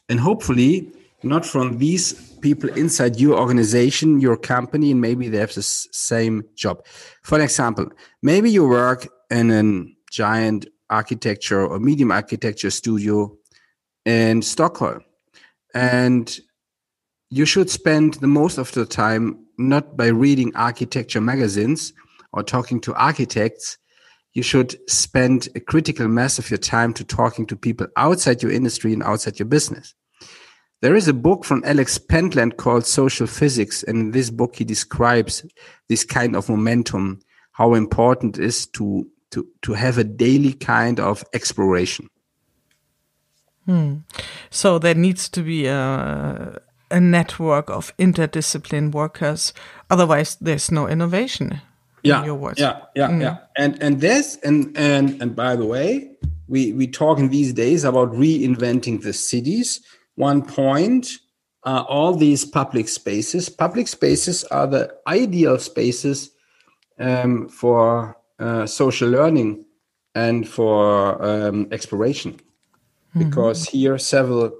and 0.08 0.20
hopefully 0.20 0.90
not 1.22 1.44
from 1.44 1.78
these 1.78 2.27
people 2.40 2.70
inside 2.70 3.20
your 3.20 3.38
organization, 3.38 4.20
your 4.20 4.36
company, 4.36 4.90
and 4.90 5.00
maybe 5.00 5.28
they 5.28 5.38
have 5.38 5.54
the 5.54 5.62
same 5.62 6.44
job. 6.54 6.84
For 7.22 7.40
example, 7.40 7.88
maybe 8.22 8.50
you 8.50 8.66
work 8.66 9.08
in 9.30 9.50
a 9.50 9.84
giant 10.10 10.66
architecture 10.90 11.66
or 11.66 11.78
medium 11.78 12.10
architecture 12.10 12.70
studio 12.70 13.36
in 14.04 14.42
Stockholm, 14.42 15.04
and 15.74 16.38
you 17.30 17.44
should 17.44 17.68
spend 17.68 18.14
the 18.14 18.26
most 18.26 18.58
of 18.58 18.72
the 18.72 18.86
time 18.86 19.44
not 19.58 19.96
by 19.96 20.06
reading 20.06 20.54
architecture 20.54 21.20
magazines 21.20 21.92
or 22.32 22.42
talking 22.42 22.80
to 22.80 22.94
architects. 22.94 23.76
You 24.32 24.42
should 24.42 24.78
spend 24.88 25.48
a 25.54 25.60
critical 25.60 26.08
mass 26.08 26.38
of 26.38 26.50
your 26.50 26.58
time 26.58 26.94
to 26.94 27.04
talking 27.04 27.44
to 27.46 27.56
people 27.56 27.88
outside 27.96 28.42
your 28.42 28.52
industry 28.52 28.92
and 28.92 29.02
outside 29.02 29.38
your 29.38 29.48
business. 29.48 29.94
There 30.80 30.94
is 30.94 31.08
a 31.08 31.12
book 31.12 31.44
from 31.44 31.62
Alex 31.64 31.98
Pentland 31.98 32.56
called 32.56 32.86
Social 32.86 33.26
Physics. 33.26 33.82
And 33.82 33.98
in 33.98 34.10
this 34.12 34.30
book, 34.30 34.56
he 34.56 34.64
describes 34.64 35.44
this 35.88 36.04
kind 36.04 36.36
of 36.36 36.48
momentum, 36.48 37.20
how 37.52 37.74
important 37.74 38.38
it 38.38 38.44
is 38.44 38.66
to, 38.68 39.06
to, 39.32 39.46
to 39.62 39.72
have 39.72 39.98
a 39.98 40.04
daily 40.04 40.52
kind 40.52 41.00
of 41.00 41.24
exploration. 41.34 42.08
Hmm. 43.66 43.96
So 44.50 44.78
there 44.78 44.94
needs 44.94 45.28
to 45.30 45.42
be 45.42 45.66
a, 45.66 46.60
a 46.90 47.00
network 47.00 47.70
of 47.70 47.94
interdiscipline 47.98 48.92
workers. 48.92 49.52
Otherwise, 49.90 50.36
there's 50.40 50.70
no 50.70 50.88
innovation. 50.88 51.60
Yeah, 52.02 52.24
yeah, 52.24 52.80
yeah, 52.94 53.08
mm. 53.08 53.20
yeah. 53.20 53.36
And 53.56 53.82
and 53.82 54.00
this 54.00 54.38
and 54.44 54.74
and 54.78 55.20
and 55.20 55.34
by 55.34 55.56
the 55.56 55.66
way, 55.66 56.12
we 56.46 56.72
we 56.72 56.86
talking 56.86 57.28
these 57.28 57.52
days 57.52 57.84
about 57.84 58.12
reinventing 58.12 59.02
the 59.02 59.12
cities 59.12 59.80
one 60.18 60.42
point 60.42 61.18
are 61.62 61.84
all 61.84 62.14
these 62.14 62.44
public 62.44 62.88
spaces. 62.88 63.48
Public 63.48 63.88
spaces 63.88 64.44
are 64.44 64.66
the 64.66 64.94
ideal 65.06 65.58
spaces 65.58 66.30
um, 66.98 67.48
for 67.48 68.16
uh, 68.38 68.66
social 68.66 69.08
learning 69.08 69.64
and 70.14 70.48
for 70.48 71.22
um, 71.22 71.68
exploration, 71.70 72.32
mm-hmm. 72.32 73.18
because 73.18 73.64
here 73.68 73.96
several 73.98 74.52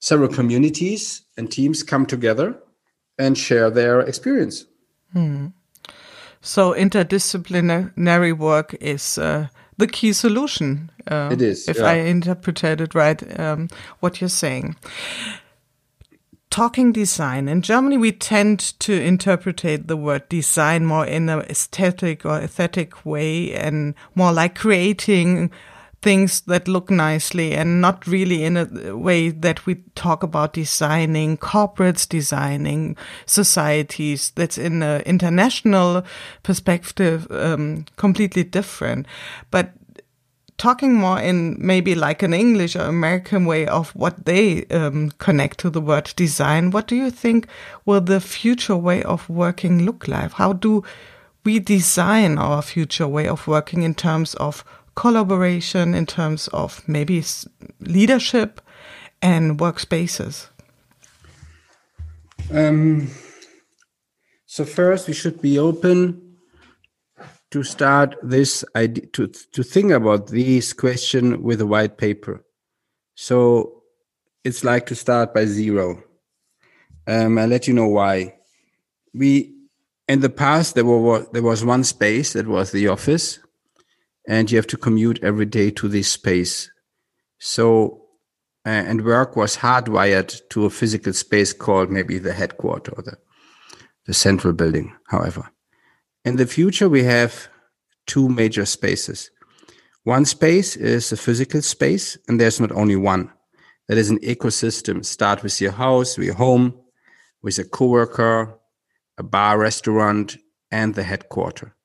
several 0.00 0.28
communities 0.28 1.22
and 1.36 1.50
teams 1.50 1.82
come 1.82 2.06
together 2.06 2.58
and 3.18 3.38
share 3.38 3.70
their 3.70 4.00
experience. 4.00 4.66
Mm. 5.14 5.52
So 6.40 6.74
interdisciplinary 6.74 8.36
work 8.36 8.74
is 8.80 9.16
uh, 9.16 9.48
the 9.76 9.86
key 9.86 10.12
solution. 10.12 10.90
Uh, 11.06 11.30
it 11.32 11.42
is. 11.42 11.68
If 11.68 11.78
yeah. 11.78 11.84
I 11.86 11.94
interpreted 11.94 12.80
it 12.80 12.94
right, 12.94 13.40
um, 13.40 13.68
what 14.00 14.20
you're 14.20 14.28
saying. 14.28 14.76
Talking 16.50 16.92
design. 16.92 17.48
In 17.48 17.62
Germany, 17.62 17.98
we 17.98 18.12
tend 18.12 18.60
to 18.78 18.92
interpret 18.92 19.88
the 19.88 19.96
word 19.96 20.28
design 20.28 20.86
more 20.86 21.04
in 21.04 21.28
an 21.28 21.40
aesthetic 21.40 22.24
or 22.24 22.38
aesthetic 22.38 23.04
way 23.04 23.52
and 23.52 23.94
more 24.14 24.32
like 24.32 24.54
creating 24.54 25.50
things 26.04 26.42
that 26.42 26.68
look 26.68 26.90
nicely 26.90 27.54
and 27.54 27.80
not 27.80 28.06
really 28.06 28.44
in 28.44 28.58
a 28.58 28.94
way 28.94 29.30
that 29.30 29.64
we 29.64 29.76
talk 29.94 30.22
about 30.22 30.52
designing 30.52 31.38
corporates, 31.38 32.06
designing 32.06 32.94
societies. 33.24 34.30
That's 34.34 34.58
in 34.58 34.82
an 34.82 35.00
international 35.06 36.04
perspective, 36.42 37.26
um, 37.30 37.86
completely 37.96 38.44
different. 38.44 39.06
But 39.50 39.72
talking 40.58 40.92
more 40.92 41.18
in 41.18 41.56
maybe 41.58 41.94
like 41.94 42.22
an 42.22 42.34
English 42.34 42.76
or 42.76 42.82
American 42.82 43.46
way 43.46 43.66
of 43.66 43.88
what 43.96 44.26
they 44.26 44.66
um, 44.66 45.10
connect 45.16 45.58
to 45.60 45.70
the 45.70 45.80
word 45.80 46.12
design, 46.16 46.70
what 46.70 46.86
do 46.86 46.96
you 46.96 47.10
think 47.10 47.46
will 47.86 48.02
the 48.02 48.20
future 48.20 48.76
way 48.76 49.02
of 49.04 49.26
working 49.30 49.86
look 49.86 50.06
like? 50.06 50.32
How 50.32 50.52
do 50.52 50.84
we 51.44 51.60
design 51.60 52.36
our 52.36 52.60
future 52.60 53.08
way 53.08 53.26
of 53.26 53.46
working 53.46 53.84
in 53.84 53.94
terms 53.94 54.34
of 54.34 54.64
collaboration 54.94 55.94
in 55.94 56.06
terms 56.06 56.48
of 56.48 56.86
maybe 56.88 57.22
leadership 57.80 58.60
and 59.20 59.58
workspaces? 59.58 60.48
Um, 62.52 63.10
so 64.46 64.64
first, 64.64 65.08
we 65.08 65.14
should 65.14 65.40
be 65.40 65.58
open 65.58 66.36
to 67.50 67.62
start 67.62 68.16
this 68.22 68.64
idea 68.76 69.06
to 69.06 69.28
to 69.28 69.62
think 69.62 69.92
about 69.92 70.26
this 70.26 70.72
question 70.72 71.42
with 71.42 71.60
a 71.60 71.66
white 71.66 71.96
paper. 71.98 72.44
So 73.14 73.82
it's 74.42 74.64
like 74.64 74.86
to 74.86 74.94
start 74.94 75.32
by 75.32 75.46
zero. 75.46 76.02
Um, 77.06 77.38
I'll 77.38 77.48
let 77.48 77.68
you 77.68 77.74
know 77.74 77.88
why. 77.88 78.34
We 79.14 79.54
in 80.08 80.20
the 80.20 80.30
past 80.30 80.74
there 80.74 80.84
were 80.84 81.26
there 81.32 81.42
was 81.42 81.64
one 81.64 81.84
space 81.84 82.32
that 82.32 82.46
was 82.46 82.72
the 82.72 82.88
office 82.88 83.38
and 84.26 84.50
you 84.50 84.56
have 84.56 84.66
to 84.68 84.76
commute 84.76 85.22
every 85.22 85.46
day 85.46 85.70
to 85.70 85.88
this 85.88 86.08
space. 86.08 86.70
So, 87.38 88.02
and 88.64 89.04
work 89.04 89.36
was 89.36 89.58
hardwired 89.58 90.40
to 90.50 90.64
a 90.64 90.70
physical 90.70 91.12
space 91.12 91.52
called 91.52 91.90
maybe 91.90 92.18
the 92.18 92.32
headquarter 92.32 92.92
or 92.96 93.02
the, 93.02 93.18
the 94.06 94.14
central 94.14 94.52
building, 94.52 94.96
however. 95.08 95.50
In 96.24 96.36
the 96.36 96.46
future, 96.46 96.88
we 96.88 97.04
have 97.04 97.48
two 98.06 98.28
major 98.28 98.64
spaces. 98.64 99.30
One 100.04 100.24
space 100.24 100.76
is 100.76 101.12
a 101.12 101.16
physical 101.16 101.62
space, 101.62 102.16
and 102.28 102.40
there's 102.40 102.60
not 102.60 102.72
only 102.72 102.96
one. 102.96 103.30
That 103.88 103.98
is 103.98 104.08
an 104.08 104.18
ecosystem. 104.20 105.04
Start 105.04 105.42
with 105.42 105.60
your 105.60 105.72
house, 105.72 106.16
your 106.16 106.34
home, 106.34 106.78
with 107.42 107.58
a 107.58 107.64
coworker, 107.64 108.58
a 109.18 109.22
bar, 109.22 109.58
restaurant, 109.58 110.38
and 110.70 110.94
the 110.94 111.02
headquarter. 111.02 111.76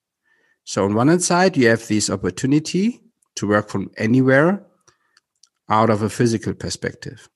So 0.69 0.85
on 0.85 0.93
one 0.93 1.07
hand 1.07 1.23
side, 1.23 1.57
you 1.57 1.67
have 1.69 1.87
this 1.87 2.11
opportunity 2.11 3.01
to 3.37 3.47
work 3.47 3.69
from 3.69 3.89
anywhere 3.97 4.63
out 5.67 5.89
of 5.89 6.03
a 6.03 6.11
physical 6.11 6.53
perspective. 6.53 7.27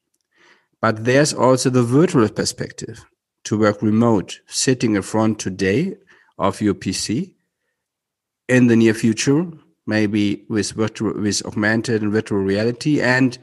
But 0.80 1.06
there's 1.06 1.34
also 1.34 1.72
the 1.72 1.82
virtual 1.82 2.30
perspective 2.30 3.04
to 3.46 3.58
work 3.58 3.82
remote, 3.82 4.40
sitting 4.46 4.96
in 4.96 5.02
front 5.02 5.40
today 5.40 5.96
of 6.38 6.62
your 6.62 6.76
PC 6.76 7.34
in 8.50 8.68
the 8.68 8.76
near 8.76 8.94
future, 8.94 9.48
maybe 9.88 10.46
with 10.48 10.74
virtual, 10.74 11.20
with 11.20 11.44
augmented 11.44 12.04
and 12.04 12.12
virtual 12.12 12.38
reality, 12.38 13.02
and 13.02 13.40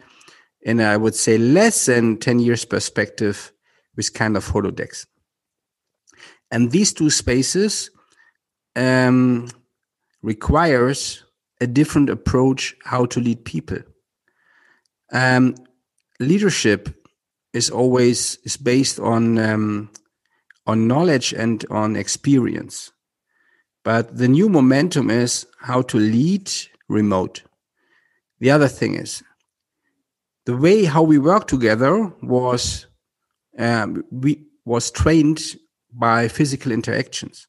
in 0.63 0.81
I 0.81 0.99
would 0.99 1.17
say 1.17 1.37
less 1.37 1.87
than 1.87 2.17
10 2.17 2.39
years 2.39 2.65
perspective 2.65 3.51
with 3.97 4.15
kind 4.15 4.37
of 4.37 4.47
holodecks. 4.47 5.05
And 6.53 6.71
these 6.71 6.93
two 6.93 7.11
spaces 7.11 7.91
um, 8.77 9.49
requires 10.23 11.25
a 11.61 11.67
different 11.67 12.11
approach 12.11 12.75
how 12.85 13.07
to 13.07 13.21
lead 13.21 13.45
people. 13.45 13.79
Um, 15.13 15.55
leadership 16.19 16.89
is 17.53 17.71
always 17.71 18.39
is 18.45 18.57
based 18.57 19.01
on 19.01 19.39
um, 19.39 19.91
on 20.67 20.87
knowledge 20.87 21.33
and 21.33 21.65
on 21.71 21.97
experience. 21.97 22.93
But 23.83 24.17
the 24.17 24.29
new 24.29 24.49
momentum 24.49 25.11
is 25.11 25.47
how 25.59 25.83
to 25.83 25.97
lead 25.97 26.51
remote. 26.89 27.43
The 28.39 28.51
other 28.51 28.69
thing 28.69 28.95
is 28.95 29.23
the 30.47 30.57
way 30.57 30.85
how 30.85 31.03
we 31.03 31.19
work 31.19 31.47
together 31.47 32.13
was 32.23 32.87
um, 33.59 34.05
we 34.11 34.47
was 34.65 34.91
trained 34.91 35.41
by 35.93 36.29
physical 36.29 36.73
interactions. 36.73 37.47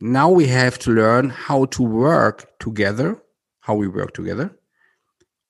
Now 0.00 0.30
we 0.30 0.46
have 0.46 0.78
to 0.80 0.90
learn 0.92 1.28
how 1.28 1.66
to 1.66 1.82
work 1.82 2.58
together, 2.58 3.22
how 3.60 3.74
we 3.74 3.86
work 3.86 4.14
together, 4.14 4.50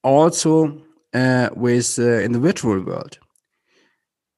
also 0.03 0.83
uh, 1.15 1.51
with 1.55 1.99
uh, 1.99 2.19
in 2.19 2.33
the 2.33 2.41
virtual 2.41 2.81
world. 2.83 3.19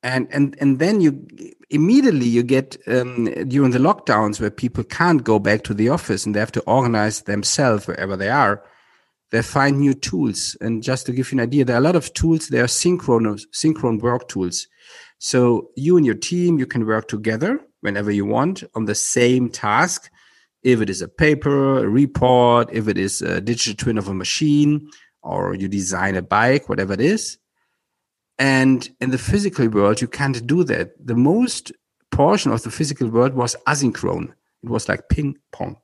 And 0.02 0.28
and 0.31 0.57
and 0.61 0.78
then 0.78 1.00
you 1.00 1.26
immediately 1.71 2.26
you 2.26 2.42
get 2.42 2.76
um, 2.88 3.25
during 3.49 3.71
the 3.71 3.78
lockdowns 3.78 4.40
where 4.40 4.50
people 4.50 4.85
can't 4.85 5.25
go 5.25 5.38
back 5.38 5.62
to 5.64 5.75
the 5.75 5.88
office 5.88 6.26
and 6.26 6.35
they 6.35 6.40
have 6.40 6.52
to 6.52 6.62
organize 6.62 7.23
themselves 7.23 7.87
wherever 7.87 8.16
they 8.16 8.28
are. 8.28 8.62
They 9.31 9.40
find 9.40 9.78
new 9.78 9.95
tools. 9.95 10.59
And 10.61 10.83
just 10.83 11.07
to 11.07 11.12
give 11.12 11.33
you 11.33 11.37
an 11.37 11.45
idea, 11.45 11.64
there 11.64 11.76
are 11.76 11.78
a 11.78 11.83
lot 11.83 11.97
of 11.97 12.12
tools. 12.12 12.49
There 12.49 12.64
are 12.64 12.69
synchronous 12.69 13.47
synchron 13.54 14.02
work 14.02 14.28
tools. 14.28 14.66
So 15.19 15.71
you 15.75 15.97
and 15.97 16.04
your 16.04 16.16
team, 16.16 16.59
you 16.59 16.66
can 16.66 16.85
work 16.85 17.09
together 17.09 17.61
whenever 17.83 18.11
you 18.11 18.25
want 18.25 18.65
on 18.75 18.87
the 18.87 18.95
same 18.95 19.51
task. 19.51 20.11
If 20.62 20.81
it 20.81 20.89
is 20.89 21.03
a 21.03 21.09
paper, 21.09 21.79
a 21.79 21.89
report, 21.89 22.71
if 22.73 22.89
it 22.89 22.97
is 22.97 23.21
a 23.21 23.41
digital 23.41 23.75
twin 23.75 23.99
of 23.99 24.09
a 24.09 24.15
machine, 24.15 24.89
or 25.23 25.55
you 25.55 25.69
design 25.69 26.17
a 26.17 26.23
bike, 26.23 26.69
whatever 26.69 26.95
it 26.95 27.01
is. 27.01 27.39
And 28.39 28.89
in 29.01 29.11
the 29.11 29.19
physical 29.19 29.69
world, 29.69 30.01
you 30.01 30.09
can't 30.09 30.47
do 30.47 30.65
that. 30.65 30.95
The 31.05 31.15
most 31.15 31.73
portion 32.11 32.53
of 32.53 32.62
the 32.62 32.71
physical 32.71 33.09
world 33.09 33.35
was 33.35 33.57
asynchronous. 33.67 34.33
It 34.62 34.69
was 34.69 34.89
like 34.89 35.09
ping 35.09 35.37
pong. 35.51 35.77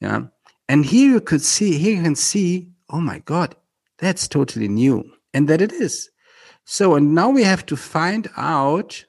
Yeah. 0.00 0.22
And 0.68 0.84
here 0.84 1.10
you 1.10 1.20
could 1.20 1.42
see, 1.42 1.78
here 1.78 1.96
you 1.96 2.02
can 2.02 2.14
see, 2.14 2.68
oh 2.90 3.00
my 3.00 3.18
God, 3.20 3.54
that's 3.98 4.28
totally 4.28 4.68
new. 4.68 5.04
And 5.32 5.48
that 5.48 5.60
it 5.60 5.72
is. 5.72 6.10
So, 6.64 6.94
and 6.94 7.14
now 7.14 7.30
we 7.30 7.42
have 7.42 7.66
to 7.66 7.76
find 7.76 8.28
out 8.36 9.04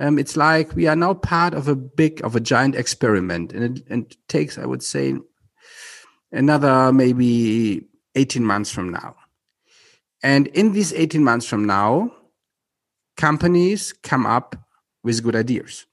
um, 0.00 0.18
it's 0.18 0.36
like 0.36 0.74
we 0.74 0.88
are 0.88 0.96
now 0.96 1.14
part 1.14 1.54
of 1.54 1.68
a 1.68 1.76
big 1.76 2.24
of 2.24 2.34
a 2.34 2.40
giant 2.40 2.74
experiment 2.74 3.52
and 3.52 3.78
it, 3.78 3.84
and 3.88 4.06
it 4.06 4.16
takes 4.28 4.58
i 4.58 4.66
would 4.66 4.82
say 4.82 5.14
another 6.32 6.92
maybe 6.92 7.86
18 8.14 8.44
months 8.44 8.70
from 8.70 8.90
now. 8.90 9.16
And 10.22 10.48
in 10.48 10.72
these 10.72 10.92
18 10.92 11.24
months 11.24 11.46
from 11.46 11.66
now 11.66 12.12
companies 13.16 13.92
come 13.92 14.26
up 14.26 14.56
with 15.02 15.22
good 15.22 15.36
ideas 15.36 15.86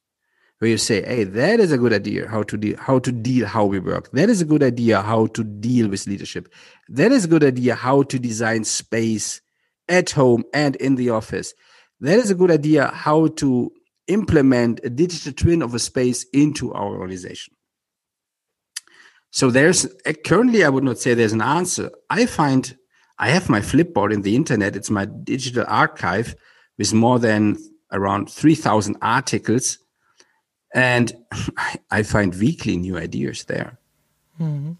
where 0.59 0.69
you 0.69 0.77
say 0.77 1.03
hey 1.05 1.23
that 1.23 1.59
is 1.59 1.71
a 1.71 1.77
good 1.77 1.93
idea 1.93 2.27
how 2.27 2.41
to 2.43 2.57
deal 2.57 2.77
how 2.77 2.99
to 2.99 3.11
deal 3.11 3.47
how 3.47 3.65
we 3.65 3.79
work. 3.79 4.11
That 4.11 4.29
is 4.29 4.41
a 4.41 4.45
good 4.45 4.63
idea 4.63 5.01
how 5.01 5.27
to 5.27 5.43
deal 5.43 5.87
with 5.87 6.07
leadership. 6.07 6.53
That 6.89 7.11
is 7.11 7.25
a 7.25 7.27
good 7.27 7.43
idea 7.43 7.75
how 7.75 8.03
to 8.03 8.19
design 8.19 8.63
space 8.63 9.41
at 9.87 10.11
home 10.11 10.43
and 10.53 10.75
in 10.77 10.95
the 10.95 11.09
office. 11.11 11.53
That 12.01 12.19
is 12.19 12.29
a 12.29 12.35
good 12.35 12.51
idea 12.51 12.87
how 12.87 13.27
to 13.27 13.71
implement 14.07 14.79
a 14.83 14.89
digital 14.89 15.33
twin 15.33 15.61
of 15.61 15.73
a 15.73 15.79
space 15.79 16.25
into 16.33 16.73
our 16.73 16.95
organization. 16.95 17.53
So 19.31 19.51
there's 19.51 19.87
currently, 20.25 20.63
I 20.63 20.69
would 20.69 20.83
not 20.83 20.99
say 20.99 21.13
there's 21.13 21.33
an 21.33 21.41
answer. 21.41 21.91
I 22.09 22.25
find 22.25 22.75
I 23.19 23.29
have 23.29 23.49
my 23.49 23.59
Flipboard 23.59 24.13
in 24.13 24.21
the 24.21 24.35
internet. 24.35 24.75
It's 24.75 24.89
my 24.89 25.05
digital 25.05 25.65
archive 25.67 26.35
with 26.77 26.93
more 26.93 27.19
than 27.19 27.57
around 27.91 28.29
3,000 28.29 28.97
articles. 29.01 29.79
And 30.73 31.13
I 31.91 32.03
find 32.03 32.35
weekly 32.35 32.77
new 32.77 32.97
ideas 32.97 33.45
there. 33.45 33.79
Mm-hmm. 34.39 34.73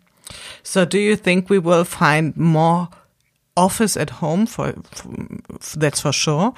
So, 0.61 0.85
do 0.85 0.99
you 0.99 1.15
think 1.15 1.49
we 1.49 1.57
will 1.57 1.85
find 1.85 2.35
more 2.35 2.89
office 3.55 3.95
at 3.95 4.09
home 4.09 4.45
for, 4.45 4.73
for, 4.91 5.79
that's 5.79 6.01
for 6.01 6.11
sure, 6.11 6.53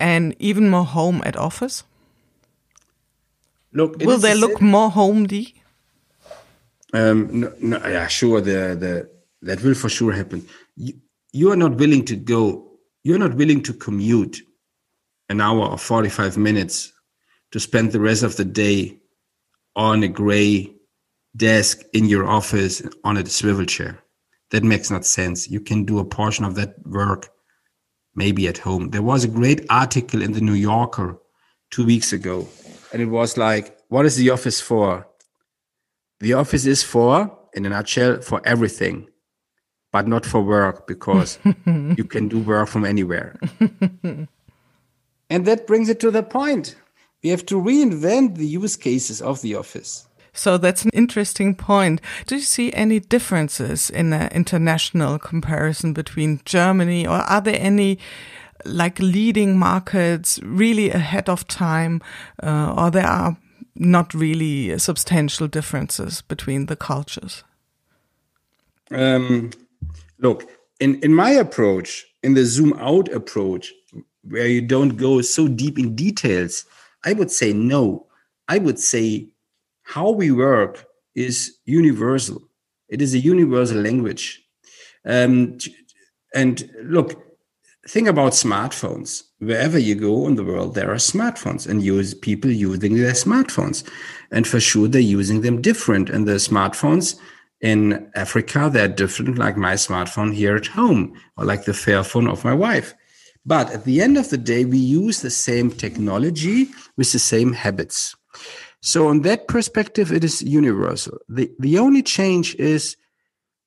and 0.00 0.34
even 0.38 0.70
more 0.70 0.86
home 0.86 1.22
at 1.24 1.36
office? 1.36 1.84
Look, 3.72 3.98
will 3.98 4.18
they 4.18 4.34
look 4.34 4.60
more 4.60 4.90
homely? 4.90 5.54
Um, 6.92 7.40
no, 7.40 7.52
no, 7.60 7.76
yeah, 7.86 8.08
sure. 8.08 8.40
The 8.40 8.76
the 8.78 9.10
that 9.42 9.62
will 9.62 9.74
for 9.74 9.88
sure 9.88 10.12
happen. 10.12 10.46
You, 10.76 10.94
you 11.32 11.52
are 11.52 11.56
not 11.56 11.76
willing 11.76 12.04
to 12.06 12.16
go. 12.16 12.66
You're 13.04 13.18
not 13.18 13.34
willing 13.34 13.62
to 13.62 13.72
commute 13.72 14.42
an 15.28 15.40
hour 15.40 15.66
or 15.66 15.78
forty 15.78 16.08
five 16.08 16.36
minutes 16.36 16.92
to 17.52 17.60
spend 17.60 17.92
the 17.92 18.00
rest 18.00 18.22
of 18.22 18.36
the 18.36 18.44
day 18.44 18.98
on 19.76 20.02
a 20.02 20.08
gray 20.08 20.72
desk 21.36 21.82
in 21.92 22.06
your 22.06 22.26
office 22.26 22.82
on 23.04 23.16
a 23.16 23.26
swivel 23.26 23.64
chair. 23.64 24.02
That 24.50 24.64
makes 24.64 24.90
not 24.90 25.06
sense. 25.06 25.48
You 25.48 25.60
can 25.60 25.84
do 25.84 26.00
a 26.00 26.04
portion 26.04 26.44
of 26.44 26.56
that 26.56 26.74
work 26.84 27.30
maybe 28.16 28.48
at 28.48 28.58
home. 28.58 28.90
There 28.90 29.02
was 29.02 29.22
a 29.22 29.28
great 29.28 29.64
article 29.70 30.22
in 30.22 30.32
the 30.32 30.40
New 30.40 30.54
Yorker 30.54 31.18
two 31.70 31.86
weeks 31.86 32.12
ago 32.12 32.48
and 32.92 33.02
it 33.02 33.06
was 33.06 33.36
like, 33.36 33.76
what 33.88 34.06
is 34.06 34.16
the 34.16 34.30
office 34.30 34.60
for? 34.60 35.06
The 36.20 36.34
office 36.34 36.66
is 36.66 36.82
for, 36.82 37.36
in 37.54 37.66
a 37.66 37.70
nutshell, 37.70 38.20
for 38.20 38.40
everything, 38.44 39.08
but 39.92 40.06
not 40.06 40.26
for 40.26 40.42
work 40.42 40.86
because 40.86 41.38
you 41.66 42.04
can 42.04 42.28
do 42.28 42.40
work 42.40 42.68
from 42.68 42.84
anywhere. 42.84 43.38
and 45.30 45.46
that 45.46 45.66
brings 45.66 45.88
it 45.88 46.00
to 46.00 46.10
the 46.10 46.22
point. 46.22 46.76
We 47.22 47.30
have 47.30 47.44
to 47.46 47.56
reinvent 47.56 48.36
the 48.36 48.46
use 48.46 48.76
cases 48.76 49.20
of 49.20 49.42
the 49.42 49.54
office. 49.54 50.06
So 50.32 50.58
that's 50.58 50.84
an 50.84 50.90
interesting 50.92 51.54
point. 51.54 52.00
Do 52.26 52.36
you 52.36 52.42
see 52.42 52.72
any 52.72 53.00
differences 53.00 53.90
in 53.90 54.12
an 54.12 54.30
international 54.32 55.18
comparison 55.18 55.92
between 55.92 56.40
Germany 56.44 57.06
or 57.06 57.16
are 57.16 57.40
there 57.40 57.58
any 57.58 57.98
like 58.64 58.98
leading 58.98 59.58
markets 59.58 60.40
really 60.42 60.90
ahead 60.90 61.28
of 61.28 61.46
time, 61.46 62.00
uh, 62.42 62.74
or 62.76 62.90
there 62.90 63.06
are 63.06 63.36
not 63.74 64.12
really 64.14 64.78
substantial 64.78 65.48
differences 65.48 66.22
between 66.22 66.66
the 66.66 66.76
cultures? 66.76 67.44
Um, 68.90 69.50
look, 70.18 70.50
in, 70.80 71.00
in 71.02 71.14
my 71.14 71.30
approach, 71.30 72.06
in 72.22 72.34
the 72.34 72.44
zoom 72.44 72.72
out 72.78 73.08
approach, 73.12 73.72
where 74.22 74.46
you 74.46 74.60
don't 74.60 74.96
go 74.96 75.20
so 75.22 75.48
deep 75.48 75.78
in 75.78 75.94
details, 75.94 76.64
I 77.04 77.12
would 77.12 77.30
say 77.30 77.52
no. 77.52 78.06
I 78.48 78.58
would 78.58 78.78
say 78.78 79.28
how 79.82 80.10
we 80.10 80.30
work 80.30 80.86
is 81.14 81.56
universal. 81.64 82.42
It 82.88 83.00
is 83.00 83.14
a 83.14 83.18
universal 83.18 83.78
language. 83.78 84.42
Um, 85.04 85.58
and 86.34 86.70
look, 86.82 87.29
think 87.88 88.08
about 88.08 88.32
smartphones. 88.32 89.22
Wherever 89.38 89.78
you 89.78 89.94
go 89.94 90.26
in 90.26 90.36
the 90.36 90.44
world, 90.44 90.74
there 90.74 90.90
are 90.90 90.96
smartphones 90.96 91.66
and 91.66 91.82
use 91.82 92.14
people 92.14 92.50
using 92.50 92.96
their 92.96 93.12
smartphones. 93.12 93.88
And 94.30 94.46
for 94.46 94.60
sure, 94.60 94.88
they're 94.88 95.00
using 95.00 95.40
them 95.40 95.62
different. 95.62 96.10
And 96.10 96.28
the 96.28 96.34
smartphones 96.34 97.18
in 97.60 98.10
Africa, 98.14 98.70
they're 98.72 98.88
different, 98.88 99.38
like 99.38 99.56
my 99.56 99.74
smartphone 99.74 100.34
here 100.34 100.56
at 100.56 100.66
home, 100.66 101.14
or 101.36 101.44
like 101.44 101.64
the 101.64 101.72
Fairphone 101.72 102.30
of 102.30 102.44
my 102.44 102.54
wife. 102.54 102.94
But 103.46 103.70
at 103.70 103.84
the 103.84 104.02
end 104.02 104.18
of 104.18 104.28
the 104.28 104.38
day, 104.38 104.64
we 104.64 104.78
use 104.78 105.22
the 105.22 105.30
same 105.30 105.70
technology 105.70 106.68
with 106.96 107.12
the 107.12 107.18
same 107.18 107.52
habits. 107.54 108.14
So, 108.82 109.08
on 109.08 109.22
that 109.22 109.48
perspective, 109.48 110.12
it 110.12 110.24
is 110.24 110.42
universal. 110.42 111.18
The, 111.28 111.50
the 111.58 111.78
only 111.78 112.02
change 112.02 112.54
is 112.56 112.96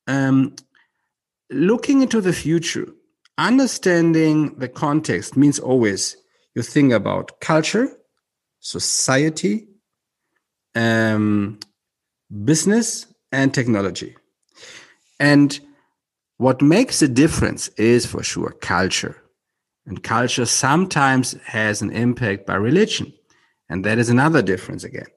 um, 0.07 0.55
looking 1.51 2.01
into 2.01 2.21
the 2.21 2.33
future 2.33 2.87
understanding 3.37 4.55
the 4.57 4.67
context 4.67 5.35
means 5.35 5.59
always 5.59 6.17
you 6.55 6.61
think 6.61 6.93
about 6.93 7.39
culture, 7.39 7.89
society, 8.59 9.67
um, 10.75 11.59
business, 12.43 13.07
and 13.31 13.53
technology. 13.53 14.15
And 15.19 15.59
what 16.37 16.61
makes 16.61 17.01
a 17.01 17.07
difference 17.07 17.69
is 17.69 18.05
for 18.05 18.23
sure 18.23 18.51
culture. 18.61 19.21
And 19.85 20.03
culture 20.03 20.45
sometimes 20.45 21.33
has 21.45 21.81
an 21.81 21.91
impact 21.91 22.45
by 22.45 22.55
religion. 22.55 23.13
And 23.69 23.83
that 23.85 23.97
is 23.97 24.09
another 24.09 24.41
difference 24.41 24.83
again. 24.83 25.07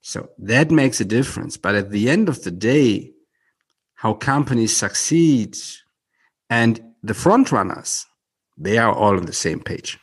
So 0.00 0.30
that 0.38 0.70
makes 0.70 1.00
a 1.00 1.04
difference. 1.04 1.56
But 1.56 1.74
at 1.74 1.90
the 1.90 2.08
end 2.10 2.28
of 2.28 2.42
the 2.44 2.50
day, 2.50 3.12
how 3.94 4.14
companies 4.14 4.76
succeed 4.76 5.56
and 6.50 6.93
the 7.04 7.14
front 7.14 7.52
runners 7.52 8.06
they 8.56 8.78
are 8.78 8.92
all 8.92 9.16
on 9.16 9.26
the 9.26 9.32
same 9.32 9.60
page. 9.60 9.98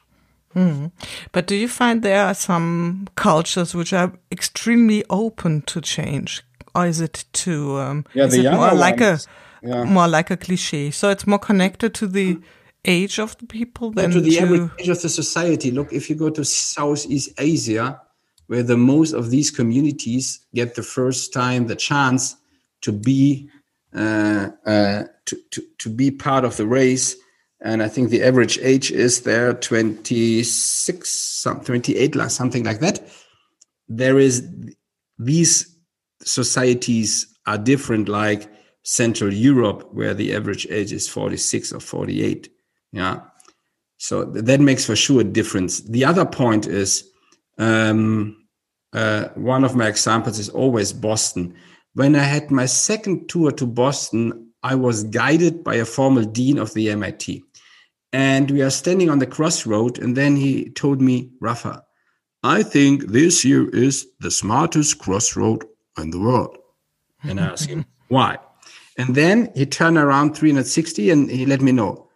Mm. 0.56 0.92
But 1.32 1.48
do 1.48 1.56
you 1.56 1.68
find 1.68 2.02
there 2.02 2.26
are 2.26 2.34
some 2.34 3.08
cultures 3.16 3.74
which 3.74 3.94
are 3.94 4.12
extremely 4.32 5.04
open 5.10 5.62
to 5.64 5.80
change, 5.80 6.44
or 6.76 6.86
is 6.86 7.00
it 7.00 7.26
too? 7.32 7.78
Um, 7.78 8.06
yeah, 8.14 8.26
is 8.26 8.34
the 8.34 8.46
it 8.46 8.52
more 8.52 8.68
ones, 8.68 8.80
like 8.80 9.02
a 9.02 9.20
yeah. 9.64 9.84
more 9.86 10.08
like 10.10 10.30
a 10.30 10.38
cliche? 10.38 10.92
So 10.92 11.10
it's 11.10 11.26
more 11.26 11.40
connected 11.40 11.94
to 11.96 12.08
the 12.08 12.40
age 12.84 13.20
of 13.20 13.38
the 13.38 13.46
people 13.46 13.92
than 13.92 14.12
to 14.12 14.20
the 14.20 14.32
to... 14.32 14.42
average 14.42 14.72
age 14.80 14.90
of 14.90 15.02
the 15.02 15.10
society. 15.10 15.72
Look, 15.72 15.94
if 15.94 16.10
you 16.10 16.18
go 16.18 16.30
to 16.30 16.44
Southeast 16.44 17.32
Asia, 17.38 18.02
where 18.48 18.64
the 18.64 18.78
most 18.78 19.14
of 19.14 19.30
these 19.30 19.52
communities 19.52 20.42
get 20.54 20.76
the 20.76 20.84
first 20.84 21.32
time 21.32 21.68
the 21.68 21.76
chance 21.78 22.36
to 22.82 22.92
be 22.92 23.50
to, 23.94 25.08
to, 25.52 25.64
to 25.80 25.90
be 25.90 26.12
part 26.12 26.46
of 26.46 26.58
the 26.58 26.68
race 26.68 27.16
and 27.62 27.84
I 27.84 27.88
think 27.88 28.10
the 28.10 28.24
average 28.24 28.58
age 28.60 28.92
is 28.92 29.22
there 29.22 29.54
26, 29.54 31.10
some 31.10 31.62
28, 31.62 32.16
something 32.30 32.64
like 32.64 32.80
that. 32.80 33.08
There 33.88 34.18
is 34.18 34.50
these 35.20 35.76
societies 36.24 37.28
are 37.46 37.60
different, 37.60 38.10
like 38.10 38.50
Central 38.84 39.32
Europe, 39.32 39.88
where 39.94 40.16
the 40.16 40.36
average 40.36 40.66
age 40.72 40.92
is 40.92 41.08
46 41.08 41.74
or 41.74 41.80
48. 41.80 42.50
Yeah. 42.94 43.20
So 43.98 44.26
that 44.26 44.60
makes 44.60 44.86
for 44.86 44.96
sure 44.96 45.22
a 45.22 45.24
difference. 45.24 45.82
The 45.82 46.06
other 46.06 46.26
point 46.26 46.66
is 46.66 47.08
um, 47.60 48.48
uh, 48.92 49.26
one 49.36 49.64
of 49.64 49.76
my 49.76 49.88
examples 49.88 50.40
is 50.40 50.50
always 50.50 50.94
Boston. 50.94 51.54
When 51.94 52.16
I 52.16 52.24
had 52.24 52.52
my 52.52 52.66
second 52.66 53.30
tour 53.30 53.52
to 53.52 53.66
Boston, 53.66 54.54
I 54.64 54.76
was 54.76 55.04
guided 55.04 55.64
by 55.64 55.76
a 55.76 55.86
former 55.86 56.24
dean 56.24 56.58
of 56.58 56.74
the 56.74 56.90
MIT 56.90 57.44
and 58.14 58.52
we 58.52 58.62
are 58.62 58.70
standing 58.70 59.10
on 59.10 59.20
the 59.20 59.26
crossroad 59.26 59.98
and 60.00 60.16
then 60.16 60.36
he 60.36 60.70
told 60.72 61.02
me 61.02 61.30
rafa 61.40 61.84
i 62.44 62.62
think 62.64 63.08
this 63.08 63.46
year 63.46 63.70
is 63.70 64.08
the 64.20 64.32
smartest 64.32 65.00
crossroad 65.00 65.66
in 65.98 66.10
the 66.12 66.20
world. 66.20 66.58
And 67.24 67.40
i 67.40 67.48
asked 67.48 67.70
him 67.70 67.86
why? 68.08 68.38
And 68.98 69.16
then 69.16 69.52
he 69.56 69.66
turned 69.66 69.98
around 69.98 70.36
360 70.36 71.10
and 71.12 71.32
he 71.32 71.46
let 71.46 71.62
me 71.62 71.72
know 71.72 72.10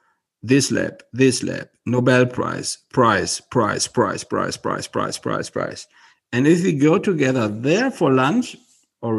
this 0.44 0.72
lab 0.72 1.04
this 1.14 1.44
lab 1.44 1.70
nobel 1.86 2.26
prize 2.26 2.78
prize 2.92 3.40
prize 3.40 3.88
prize 3.88 4.24
prize 4.24 4.58
prize 4.58 4.88
prize 4.88 5.18
prize 5.18 5.50
prize. 5.50 5.88
And 6.34 6.48
if 6.48 6.64
we 6.64 6.74
go 6.74 6.98
together 6.98 7.48
there 7.48 7.92
for 7.92 8.12
lunch 8.12 8.58
or 9.06 9.14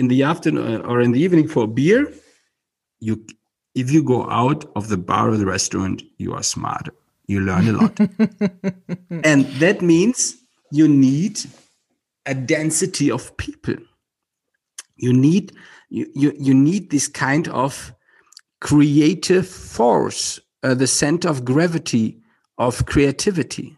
in 0.00 0.08
the 0.08 0.22
afternoon 0.22 0.82
or 0.90 1.00
in 1.00 1.12
the 1.12 1.22
evening 1.26 1.48
for 1.48 1.66
beer 1.66 2.02
you 3.00 3.24
if 3.74 3.90
you 3.90 4.02
go 4.02 4.28
out 4.30 4.64
of 4.76 4.88
the 4.88 4.96
bar 4.96 5.30
or 5.30 5.36
the 5.36 5.46
restaurant, 5.46 6.02
you 6.18 6.34
are 6.34 6.42
smarter. 6.42 6.92
You 7.26 7.40
learn 7.40 7.68
a 7.68 7.72
lot. 7.72 8.00
and 9.24 9.46
that 9.60 9.80
means 9.80 10.36
you 10.72 10.88
need 10.88 11.40
a 12.26 12.34
density 12.34 13.10
of 13.10 13.36
people. 13.36 13.76
You 14.96 15.12
need 15.12 15.52
you, 15.88 16.10
you, 16.14 16.32
you 16.38 16.54
need 16.54 16.90
this 16.90 17.08
kind 17.08 17.48
of 17.48 17.92
creative 18.60 19.48
force, 19.48 20.38
uh, 20.62 20.74
the 20.74 20.86
center 20.86 21.28
of 21.28 21.44
gravity 21.44 22.20
of 22.58 22.86
creativity. 22.86 23.76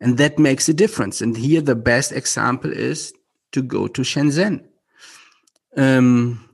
And 0.00 0.18
that 0.18 0.38
makes 0.38 0.68
a 0.68 0.74
difference. 0.74 1.20
And 1.20 1.36
here 1.36 1.60
the 1.60 1.76
best 1.76 2.12
example 2.12 2.72
is 2.72 3.12
to 3.52 3.62
go 3.62 3.86
to 3.86 4.02
Shenzhen. 4.02 4.64
Um, 5.76 6.48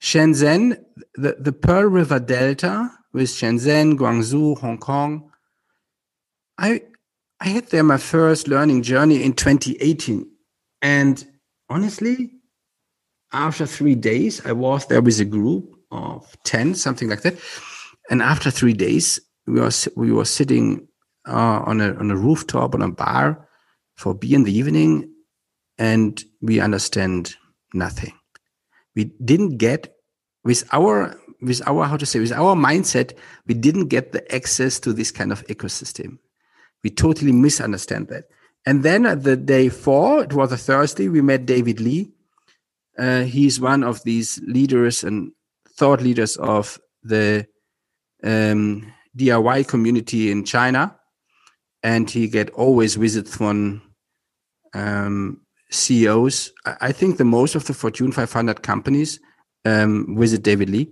Shenzhen, 0.00 0.78
the, 1.14 1.36
the 1.38 1.52
Pearl 1.52 1.84
River 1.84 2.20
Delta 2.20 2.90
with 3.12 3.28
Shenzhen, 3.28 3.96
Guangzhou, 3.96 4.58
Hong 4.58 4.78
Kong. 4.78 5.30
I 6.58 6.82
I 7.40 7.48
had 7.48 7.66
there 7.68 7.82
my 7.82 7.98
first 7.98 8.48
learning 8.48 8.82
journey 8.82 9.22
in 9.22 9.32
2018. 9.34 10.26
And 10.80 11.24
honestly, 11.68 12.30
after 13.32 13.66
three 13.66 13.94
days, 13.94 14.44
I 14.46 14.52
was 14.52 14.86
there 14.86 15.02
with 15.02 15.18
a 15.20 15.24
group 15.24 15.74
of 15.90 16.36
10, 16.44 16.74
something 16.74 17.08
like 17.08 17.22
that. 17.22 17.36
And 18.10 18.22
after 18.22 18.50
three 18.50 18.72
days, 18.72 19.20
we 19.46 19.60
were 19.60 19.70
we 19.96 20.12
were 20.12 20.24
sitting 20.24 20.88
uh, 21.26 21.62
on 21.66 21.80
a 21.80 21.94
on 21.94 22.10
a 22.10 22.16
rooftop 22.16 22.74
on 22.74 22.82
a 22.82 22.90
bar 22.90 23.48
for 23.96 24.14
beer 24.14 24.36
in 24.36 24.44
the 24.44 24.56
evening, 24.56 25.12
and 25.78 26.22
we 26.40 26.60
understand 26.60 27.34
nothing. 27.72 28.12
We 28.94 29.04
didn't 29.24 29.58
get 29.58 29.94
with 30.44 30.64
our 30.72 31.18
with 31.40 31.60
our 31.66 31.84
how 31.86 31.96
to 31.96 32.06
say 32.06 32.20
with 32.20 32.32
our 32.32 32.54
mindset 32.54 33.16
we 33.46 33.54
didn't 33.54 33.88
get 33.88 34.12
the 34.12 34.34
access 34.34 34.78
to 34.80 34.92
this 34.92 35.10
kind 35.10 35.32
of 35.32 35.46
ecosystem. 35.46 36.18
We 36.82 36.90
totally 36.90 37.32
misunderstand 37.32 38.08
that. 38.08 38.24
And 38.66 38.82
then 38.82 39.06
at 39.06 39.24
the 39.24 39.36
day 39.36 39.68
four 39.68 40.24
it 40.24 40.32
was 40.32 40.52
a 40.52 40.56
thursday 40.56 41.08
we 41.08 41.20
met 41.20 41.46
david 41.46 41.80
li. 41.80 42.12
Uh, 42.96 43.22
he's 43.22 43.60
one 43.60 43.82
of 43.82 44.02
these 44.04 44.40
leaders 44.46 45.02
and 45.02 45.32
thought 45.76 46.00
leaders 46.00 46.36
of 46.36 46.78
the 47.02 47.46
um, 48.22 48.92
diy 49.16 49.66
community 49.66 50.30
in 50.30 50.44
china. 50.44 50.96
And 51.82 52.08
he 52.08 52.28
get 52.28 52.50
always 52.50 52.94
visits 52.94 53.36
from 53.36 53.82
um, 54.72 55.43
ceos 55.74 56.52
I, 56.64 56.92
think 56.92 57.16
the 57.16 57.24
most 57.24 57.54
of 57.54 57.66
the 57.66 57.74
fortune 57.74 58.12
500 58.12 58.62
companies 58.62 59.20
um, 59.64 60.16
visit 60.18 60.42
David 60.42 60.70
Li, 60.70 60.88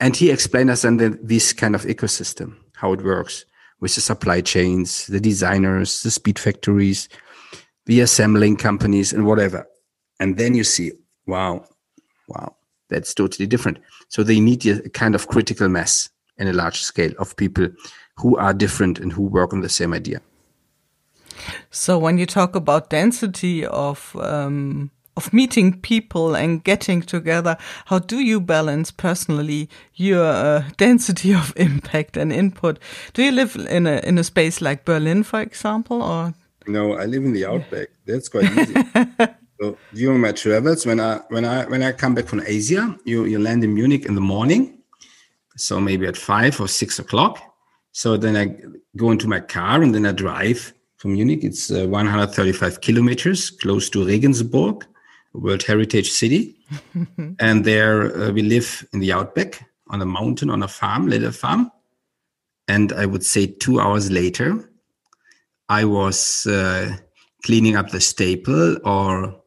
and 0.00 0.16
he 0.16 0.30
explained 0.30 0.70
us 0.70 0.82
then 0.82 0.96
the, 0.96 1.18
this 1.22 1.52
kind 1.52 1.74
of 1.74 1.82
ecosystem, 1.82 2.56
how 2.74 2.92
it 2.92 3.02
works 3.02 3.44
with 3.80 3.94
the 3.94 4.00
supply 4.00 4.40
chains, 4.40 5.06
the 5.06 5.20
designers, 5.20 6.02
the 6.02 6.10
speed 6.10 6.38
factories, 6.38 7.08
the 7.86 8.00
assembling 8.00 8.56
companies, 8.56 9.12
and 9.12 9.26
whatever. 9.26 9.66
And 10.20 10.38
then 10.38 10.54
you 10.54 10.64
see, 10.64 10.92
wow, 11.26 11.64
wow, 12.28 12.54
that's 12.88 13.12
totally 13.12 13.46
different. 13.46 13.78
So 14.08 14.22
they 14.22 14.40
need 14.40 14.64
a 14.66 14.88
kind 14.90 15.14
of 15.14 15.28
critical 15.28 15.68
mass 15.68 16.08
in 16.38 16.48
a 16.48 16.52
large 16.52 16.80
scale 16.80 17.12
of 17.18 17.36
people 17.36 17.68
who 18.16 18.36
are 18.36 18.54
different 18.54 18.98
and 18.98 19.12
who 19.12 19.22
work 19.22 19.52
on 19.52 19.60
the 19.60 19.68
same 19.68 19.92
idea. 19.92 20.20
So 21.70 21.98
when 21.98 22.18
you 22.18 22.26
talk 22.26 22.56
about 22.56 22.90
density 22.90 23.64
of 23.66 24.16
um, 24.20 24.90
of 25.16 25.32
meeting 25.32 25.80
people 25.80 26.34
and 26.34 26.64
getting 26.64 27.02
together, 27.02 27.56
how 27.86 27.98
do 27.98 28.20
you 28.20 28.40
balance 28.40 28.90
personally 28.90 29.68
your 29.94 30.24
uh, 30.24 30.64
density 30.76 31.34
of 31.34 31.52
impact 31.56 32.16
and 32.16 32.32
input? 32.32 32.78
Do 33.12 33.22
you 33.22 33.32
live 33.32 33.56
in 33.56 33.86
a 33.86 34.00
in 34.04 34.18
a 34.18 34.24
space 34.24 34.60
like 34.60 34.84
Berlin, 34.84 35.22
for 35.22 35.40
example, 35.40 36.02
or? 36.02 36.34
No, 36.66 36.94
I 36.94 37.06
live 37.06 37.24
in 37.24 37.32
the 37.32 37.44
outback. 37.44 37.88
That's 38.06 38.28
quite 38.28 38.50
easy. 38.56 38.74
so 39.60 39.76
during 39.92 40.20
my 40.20 40.32
travels, 40.32 40.86
when 40.86 41.00
I 41.00 41.20
when 41.28 41.44
I 41.44 41.64
when 41.66 41.82
I 41.82 41.92
come 41.92 42.14
back 42.14 42.26
from 42.26 42.42
Asia, 42.46 42.96
you 43.04 43.24
you 43.24 43.38
land 43.38 43.64
in 43.64 43.74
Munich 43.74 44.06
in 44.06 44.14
the 44.14 44.20
morning, 44.20 44.78
so 45.56 45.80
maybe 45.80 46.06
at 46.06 46.16
five 46.16 46.60
or 46.60 46.68
six 46.68 46.98
o'clock. 46.98 47.40
So 47.92 48.16
then 48.16 48.36
I 48.36 48.56
go 48.96 49.10
into 49.10 49.28
my 49.28 49.40
car 49.40 49.82
and 49.82 49.94
then 49.94 50.06
I 50.06 50.12
drive 50.12 50.72
from 51.02 51.14
Munich. 51.14 51.42
It's 51.42 51.68
uh, 51.72 51.88
135 51.88 52.80
kilometers 52.80 53.50
close 53.50 53.90
to 53.90 54.06
Regensburg 54.06 54.86
World 55.32 55.64
Heritage 55.64 56.12
City. 56.12 56.56
and 57.40 57.64
there 57.64 58.16
uh, 58.16 58.30
we 58.30 58.42
live 58.42 58.86
in 58.92 59.00
the 59.00 59.12
outback 59.12 59.68
on 59.88 60.00
a 60.00 60.06
mountain 60.06 60.48
on 60.48 60.62
a 60.62 60.68
farm, 60.68 61.08
little 61.08 61.32
farm. 61.32 61.72
And 62.68 62.92
I 62.92 63.06
would 63.06 63.24
say 63.24 63.46
two 63.46 63.80
hours 63.80 64.12
later, 64.12 64.70
I 65.68 65.84
was 65.86 66.46
uh, 66.46 66.96
cleaning 67.44 67.74
up 67.74 67.90
the 67.90 68.00
staple 68.00 68.78
or 68.86 69.42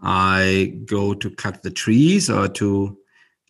I 0.00 0.78
go 0.84 1.12
to 1.14 1.28
cut 1.28 1.64
the 1.64 1.72
trees 1.72 2.30
or 2.30 2.46
to 2.48 2.96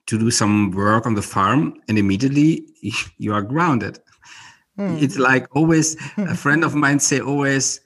to 0.06 0.18
do 0.18 0.30
some 0.30 0.70
work 0.70 1.06
on 1.06 1.14
the 1.14 1.22
farm 1.22 1.74
and 1.88 1.98
immediately 1.98 2.66
you 3.18 3.34
are 3.34 3.42
grounded. 3.42 3.98
Mm. 4.80 5.02
It's 5.02 5.18
like 5.18 5.46
always 5.54 5.96
a 6.16 6.34
friend 6.34 6.64
of 6.64 6.74
mine 6.74 7.00
say 7.00 7.20
always 7.20 7.80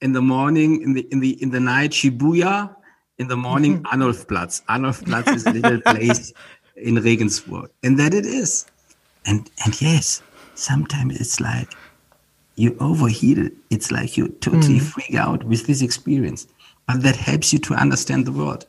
in 0.00 0.12
the 0.12 0.22
morning 0.22 0.80
in 0.82 0.92
the 0.92 1.06
in 1.10 1.20
the 1.20 1.42
in 1.42 1.50
the 1.50 1.60
night 1.60 1.90
Shibuya 1.90 2.74
in 3.18 3.26
the 3.26 3.36
morning 3.36 3.82
mm-hmm. 3.82 4.02
Arnulfplatz. 4.02 4.62
Arnulfplatz 4.66 5.34
is 5.34 5.46
a 5.46 5.52
little 5.52 5.80
place 5.80 6.32
in 6.76 6.96
Regensburg. 6.96 7.70
And 7.82 7.98
that 7.98 8.14
it 8.14 8.24
is. 8.24 8.66
And 9.26 9.50
and 9.64 9.80
yes, 9.80 10.22
sometimes 10.54 11.20
it's 11.20 11.40
like 11.40 11.74
you 12.54 12.76
overheat 12.80 13.38
it. 13.38 13.52
It's 13.70 13.90
like 13.90 14.16
you 14.16 14.28
totally 14.40 14.80
mm. 14.80 14.82
freak 14.82 15.14
out 15.14 15.44
with 15.44 15.66
this 15.66 15.82
experience. 15.82 16.46
But 16.86 17.02
that 17.02 17.16
helps 17.16 17.52
you 17.52 17.58
to 17.60 17.74
understand 17.74 18.26
the 18.26 18.32
world. 18.32 18.66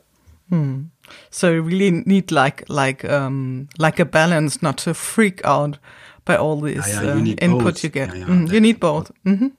Mm. 0.50 0.88
So 1.30 1.52
you 1.52 1.62
really 1.62 1.90
need 1.90 2.30
like 2.30 2.68
like 2.68 3.04
um 3.04 3.68
like 3.78 3.98
a 3.98 4.04
balance, 4.04 4.62
not 4.62 4.78
to 4.78 4.94
freak 4.94 5.40
out 5.44 5.78
by 6.24 6.36
all 6.36 6.60
this 6.60 6.88
yeah, 6.88 7.02
yeah, 7.02 7.12
uh, 7.12 7.24
input 7.38 7.64
both. 7.64 7.84
you 7.84 7.90
get. 7.90 8.10
Mm, 8.10 8.52
you 8.52 8.60
need 8.60 8.78
both. 8.80 9.10
Mm 9.24 9.38
-hmm. 9.38 9.50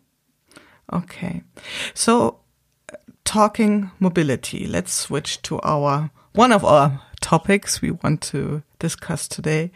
Okay, 0.93 1.43
so 1.93 2.39
talking 3.23 3.91
mobility, 3.99 4.67
let's 4.67 5.01
switch 5.01 5.41
to 5.41 5.59
our 5.63 6.09
one 6.35 6.55
of 6.55 6.63
our 6.63 6.91
topics 7.21 7.81
we 7.81 7.91
want 8.03 8.31
to 8.31 8.61
discuss 8.79 9.27
today. 9.27 9.71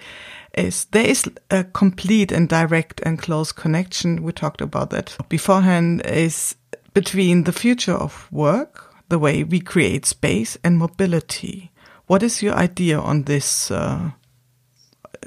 is 0.55 0.85
there 0.85 1.05
is 1.05 1.29
a 1.49 1.63
complete 1.63 2.31
and 2.31 2.49
direct 2.49 3.01
and 3.05 3.19
close 3.19 3.51
connection. 3.51 4.23
We 4.23 4.31
talked 4.31 4.61
about 4.61 4.89
that 4.91 5.15
beforehand 5.29 6.05
is 6.05 6.55
between 6.93 7.43
the 7.43 7.51
future 7.51 7.93
of 7.93 8.27
work, 8.31 8.93
the 9.09 9.19
way 9.19 9.43
we 9.43 9.59
create 9.59 10.05
space 10.05 10.57
and 10.63 10.77
mobility. 10.77 11.71
What 12.07 12.23
is 12.23 12.41
your 12.41 12.55
idea 12.55 12.99
on 12.99 13.23
this 13.23 13.69
uh, 13.69 14.11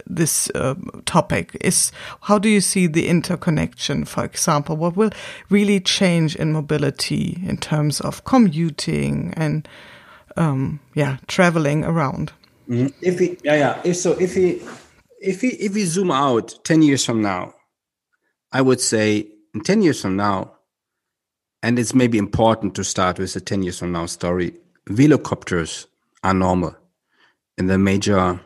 this 0.07 0.51
uh, 0.55 0.75
topic 1.05 1.57
is 1.61 1.93
how 2.23 2.39
do 2.39 2.49
you 2.49 2.61
see 2.61 2.87
the 2.87 3.09
interconnection 3.09 4.05
for 4.05 4.25
example? 4.25 4.77
What 4.77 4.97
will 4.97 5.11
really 5.51 5.81
change 5.81 6.37
in 6.37 6.53
mobility 6.53 7.39
in 7.47 7.57
terms 7.57 8.01
of 8.01 8.25
commuting 8.25 9.35
and 9.37 9.69
um, 10.37 10.81
yeah 10.95 11.19
traveling 11.27 11.85
around? 11.85 12.33
Mm 12.69 12.79
-hmm. 12.79 12.93
if 13.01 13.21
we 13.21 13.37
yeah 13.45 13.59
yeah. 13.59 13.81
If 13.85 13.97
so 13.97 14.11
if 14.21 14.35
we 14.37 14.61
if 15.21 15.43
we 15.43 15.49
if 15.49 15.75
we 15.75 15.85
zoom 15.85 16.11
out 16.11 16.65
10 16.65 16.83
years 16.83 17.05
from 17.05 17.23
now 17.23 17.55
i 18.53 18.61
would 18.61 18.81
say 18.81 19.27
in 19.55 19.61
10 19.61 19.83
years 19.83 20.01
from 20.01 20.17
now 20.17 20.53
and 21.63 21.79
it's 21.79 21.95
maybe 21.95 22.19
important 22.19 22.75
to 22.75 22.85
start 22.85 23.19
with 23.19 23.37
a 23.37 23.41
10 23.41 23.63
years 23.63 23.79
from 23.79 23.93
now 23.93 24.07
story 24.07 24.55
Volocopters 24.89 25.87
are 26.23 26.35
normal 26.35 26.75
in 27.59 27.67
the 27.67 27.79
major 27.79 28.41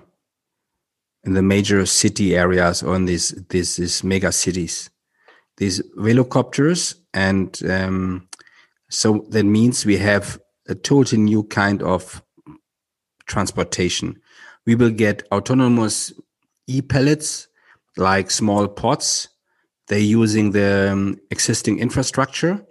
in 1.24 1.34
the 1.34 1.42
major 1.42 1.86
city 1.86 2.36
areas 2.36 2.82
or 2.82 2.96
in 2.96 3.04
these 3.04 3.30
these, 3.48 3.76
these 3.76 4.04
mega 4.04 4.32
cities. 4.32 4.90
These 5.58 5.82
Volocopters, 5.98 6.96
and 7.12 7.60
um, 7.70 8.28
so 8.90 9.26
that 9.30 9.44
means 9.44 9.86
we 9.86 9.98
have 9.98 10.40
a 10.68 10.74
totally 10.74 11.20
new 11.20 11.44
kind 11.44 11.82
of 11.82 12.22
transportation. 13.26 14.20
We 14.66 14.74
will 14.74 14.90
get 14.90 15.26
autonomous 15.30 16.12
e-Palettes 16.66 17.48
like 17.96 18.30
small 18.30 18.68
pods. 18.68 19.28
They're 19.88 19.98
using 19.98 20.52
the 20.52 20.90
um, 20.92 21.18
existing 21.30 21.80
infrastructure. 21.80 22.64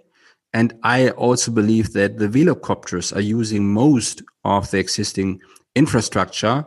And 0.54 0.74
I 0.82 1.10
also 1.10 1.50
believe 1.50 1.92
that 1.92 2.18
the 2.18 2.28
Volocopters 2.28 3.14
are 3.14 3.20
using 3.20 3.72
most 3.72 4.22
of 4.44 4.70
the 4.70 4.78
existing 4.78 5.40
infrastructure, 5.74 6.66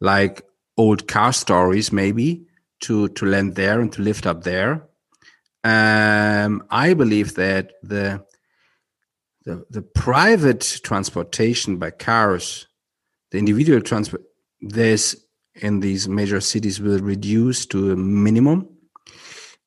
like 0.00 0.42
old 0.76 1.06
car 1.08 1.32
stories 1.32 1.92
maybe 1.92 2.46
to 2.80 3.08
to 3.08 3.26
land 3.26 3.54
there 3.54 3.80
and 3.80 3.92
to 3.92 4.02
lift 4.02 4.26
up 4.26 4.44
there. 4.44 4.88
Um, 5.64 6.64
I 6.70 6.94
believe 6.94 7.34
that 7.34 7.72
the, 7.82 8.24
the 9.44 9.64
the 9.70 9.82
private 9.82 10.80
transportation 10.82 11.78
by 11.78 11.90
cars, 11.90 12.66
the 13.30 13.38
individual 13.38 13.80
transport, 13.80 14.22
this 14.60 15.16
in 15.54 15.80
these 15.80 16.08
major 16.08 16.40
cities 16.40 16.80
will 16.80 16.98
reduce 16.98 17.66
to 17.66 17.92
a 17.92 17.96
minimum, 17.96 18.68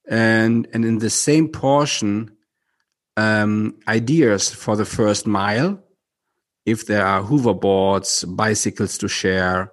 and 0.08 0.68
and 0.74 0.84
in 0.84 0.98
the 0.98 1.10
same 1.10 1.48
portion, 1.48 2.36
um, 3.16 3.76
ideas 3.88 4.54
for 4.54 4.76
the 4.76 4.86
first 4.86 5.26
mile, 5.26 5.82
if 6.66 6.88
there 6.88 7.06
are 7.06 7.24
hoverboards, 7.24 8.26
bicycles 8.36 8.98
to 8.98 9.08
share, 9.08 9.72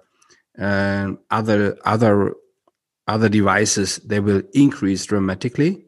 and 0.57 1.17
other 1.31 1.77
other 1.85 2.33
other 3.07 3.29
devices 3.29 3.97
they 3.97 4.19
will 4.19 4.41
increase 4.53 5.05
dramatically. 5.05 5.85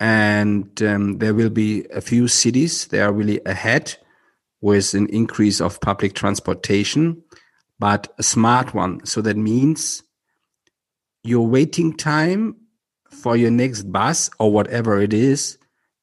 And 0.00 0.80
um, 0.82 1.18
there 1.18 1.34
will 1.34 1.50
be 1.50 1.84
a 1.92 2.00
few 2.00 2.28
cities 2.28 2.86
they 2.86 3.00
are 3.00 3.12
really 3.12 3.40
ahead 3.44 3.96
with 4.60 4.94
an 4.94 5.08
increase 5.08 5.60
of 5.60 5.80
public 5.80 6.14
transportation 6.14 7.22
but 7.78 8.12
a 8.18 8.22
smart 8.22 8.74
one. 8.74 9.04
So 9.06 9.20
that 9.22 9.36
means 9.36 10.02
your 11.22 11.46
waiting 11.46 11.96
time 11.96 12.56
for 13.10 13.36
your 13.36 13.50
next 13.50 13.84
bus 13.84 14.30
or 14.38 14.52
whatever 14.52 15.00
it 15.00 15.12
is 15.12 15.58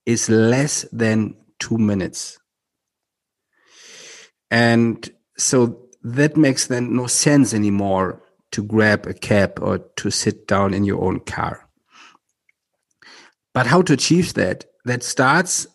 is 0.06 0.30
less 0.30 0.86
than 0.92 1.36
two 1.60 1.78
minutes. 1.78 2.38
And 4.52 5.10
so 5.38 5.85
that 6.06 6.38
makes 6.38 6.68
then 6.68 6.96
no 6.96 7.08
sense 7.08 7.52
anymore 7.52 8.22
to 8.52 8.64
grab 8.64 9.08
a 9.08 9.14
cab 9.14 9.58
or 9.60 9.80
to 9.96 10.12
sit 10.12 10.48
down 10.48 10.72
in 10.72 10.84
your 10.84 11.04
own 11.04 11.20
car. 11.20 11.68
But 13.56 13.66
how 13.66 13.82
to 13.82 13.94
achieve 13.94 14.36
that? 14.36 14.66
That 14.86 15.02
starts, 15.02 15.66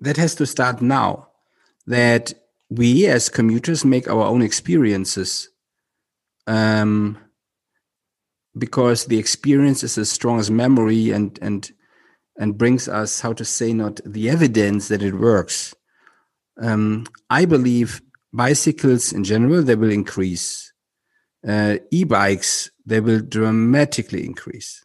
that 0.00 0.16
has 0.16 0.34
to 0.36 0.46
start 0.46 0.82
now. 0.82 1.28
That 1.86 2.34
we 2.68 3.06
as 3.06 3.28
commuters 3.28 3.84
make 3.84 4.08
our 4.08 4.24
own 4.24 4.42
experiences. 4.42 5.48
Um, 6.48 7.18
because 8.58 9.04
the 9.04 9.18
experience 9.18 9.84
is 9.84 9.96
as 9.96 10.10
strong 10.10 10.40
as 10.40 10.50
memory 10.50 11.12
and, 11.12 11.38
and, 11.40 11.70
and 12.36 12.58
brings 12.58 12.88
us, 12.88 13.20
how 13.20 13.32
to 13.34 13.44
say, 13.44 13.72
not 13.72 14.00
the 14.04 14.28
evidence 14.28 14.88
that 14.88 15.02
it 15.02 15.14
works. 15.14 15.76
Um, 16.60 17.06
I 17.30 17.44
believe 17.44 18.02
bicycles 18.32 19.12
in 19.12 19.24
general 19.24 19.62
they 19.62 19.74
will 19.74 19.90
increase. 19.90 20.72
Uh, 21.46 21.76
e-bikes 21.90 22.70
they 22.84 23.00
will 23.00 23.20
dramatically 23.20 24.26
increase. 24.26 24.84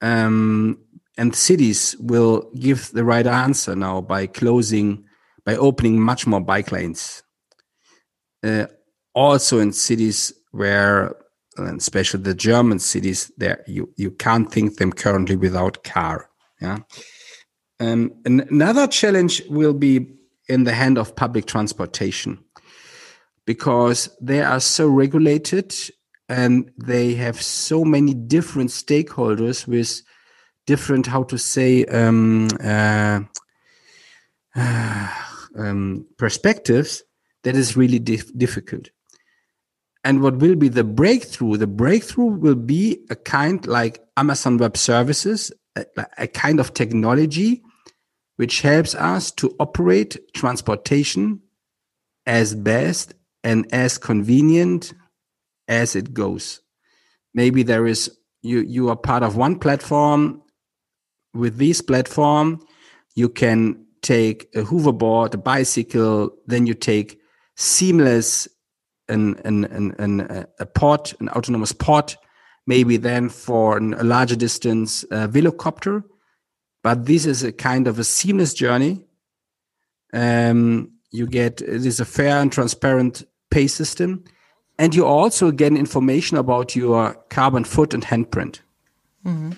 Um, 0.00 0.78
and 1.16 1.34
cities 1.34 1.96
will 2.00 2.50
give 2.58 2.90
the 2.92 3.04
right 3.04 3.26
answer 3.26 3.76
now 3.76 4.00
by 4.00 4.26
closing 4.26 5.04
by 5.44 5.56
opening 5.56 6.00
much 6.00 6.26
more 6.26 6.40
bike 6.40 6.72
lanes. 6.72 7.22
Uh, 8.42 8.66
also 9.14 9.58
in 9.58 9.72
cities 9.72 10.32
where 10.50 11.14
and 11.56 11.80
especially 11.80 12.20
the 12.20 12.34
german 12.34 12.80
cities 12.80 13.30
there 13.36 13.62
you 13.68 13.88
you 13.96 14.10
can't 14.10 14.50
think 14.50 14.76
them 14.76 14.92
currently 14.92 15.36
without 15.36 15.84
car 15.84 16.28
yeah? 16.60 16.78
Um, 17.80 18.12
another 18.24 18.86
challenge 18.86 19.42
will 19.48 19.74
be 19.74 20.14
in 20.48 20.64
the 20.64 20.72
hand 20.72 20.98
of 20.98 21.16
public 21.16 21.46
transportation 21.46 22.38
because 23.46 24.08
they 24.20 24.40
are 24.40 24.60
so 24.60 24.88
regulated 24.88 25.74
and 26.28 26.70
they 26.78 27.14
have 27.14 27.40
so 27.40 27.84
many 27.84 28.14
different 28.14 28.70
stakeholders 28.70 29.66
with 29.66 30.02
different 30.66 31.06
how 31.06 31.22
to 31.22 31.36
say 31.36 31.84
um, 31.86 32.48
uh, 32.62 33.20
uh, 34.56 35.08
um, 35.58 36.06
perspectives 36.16 37.02
that 37.42 37.54
is 37.54 37.76
really 37.76 37.98
dif 37.98 38.36
difficult. 38.36 38.88
And 40.02 40.22
what 40.22 40.36
will 40.36 40.54
be 40.54 40.68
the 40.68 40.84
breakthrough? 40.84 41.56
The 41.56 41.66
breakthrough 41.66 42.36
will 42.36 42.54
be 42.54 42.98
a 43.10 43.16
kind 43.16 43.66
like 43.66 44.00
amazon 44.16 44.58
web 44.58 44.76
services 44.76 45.50
a, 45.76 45.86
a 46.18 46.26
kind 46.26 46.60
of 46.60 46.74
technology 46.74 47.62
which 48.36 48.62
helps 48.62 48.94
us 48.94 49.30
to 49.32 49.54
operate 49.60 50.16
transportation 50.34 51.40
as 52.26 52.54
best 52.54 53.14
and 53.42 53.66
as 53.72 53.98
convenient 53.98 54.92
as 55.68 55.94
it 55.94 56.14
goes. 56.14 56.60
Maybe 57.34 57.62
there 57.62 57.86
is 57.86 58.10
you 58.42 58.60
you 58.60 58.88
are 58.90 58.96
part 58.96 59.22
of 59.22 59.36
one 59.36 59.58
platform. 59.58 60.42
With 61.32 61.58
this 61.58 61.80
platform, 61.80 62.64
you 63.16 63.28
can 63.28 63.86
take 64.02 64.48
a 64.54 64.62
hoverboard, 64.62 65.34
a 65.34 65.38
bicycle, 65.38 66.30
then 66.46 66.66
you 66.66 66.74
take 66.74 67.18
seamless 67.56 68.46
an 69.08 69.36
an 69.44 69.64
an, 69.64 69.94
an 69.98 70.46
a 70.60 70.66
pod, 70.66 71.12
an 71.20 71.28
autonomous 71.30 71.72
pod, 71.72 72.14
maybe 72.66 72.96
then 72.96 73.28
for 73.28 73.78
a 73.78 74.04
larger 74.04 74.36
distance 74.36 75.02
a 75.04 75.28
Volocopter 75.28 76.04
but 76.84 77.06
this 77.06 77.24
is 77.24 77.42
a 77.42 77.50
kind 77.50 77.88
of 77.88 77.98
a 77.98 78.04
seamless 78.04 78.52
journey. 78.54 79.00
Um, 80.12 80.92
you 81.10 81.26
get 81.26 81.62
it 81.62 81.86
is 81.86 81.98
a 81.98 82.04
fair 82.04 82.40
and 82.40 82.52
transparent 82.52 83.24
pay 83.50 83.66
system, 83.66 84.24
and 84.78 84.94
you 84.94 85.06
also 85.06 85.50
get 85.50 85.72
information 85.72 86.36
about 86.36 86.76
your 86.76 87.14
carbon 87.30 87.64
foot 87.64 87.94
and 87.94 88.04
handprint. 88.04 88.60
Mm 89.24 89.36
-hmm. 89.36 89.56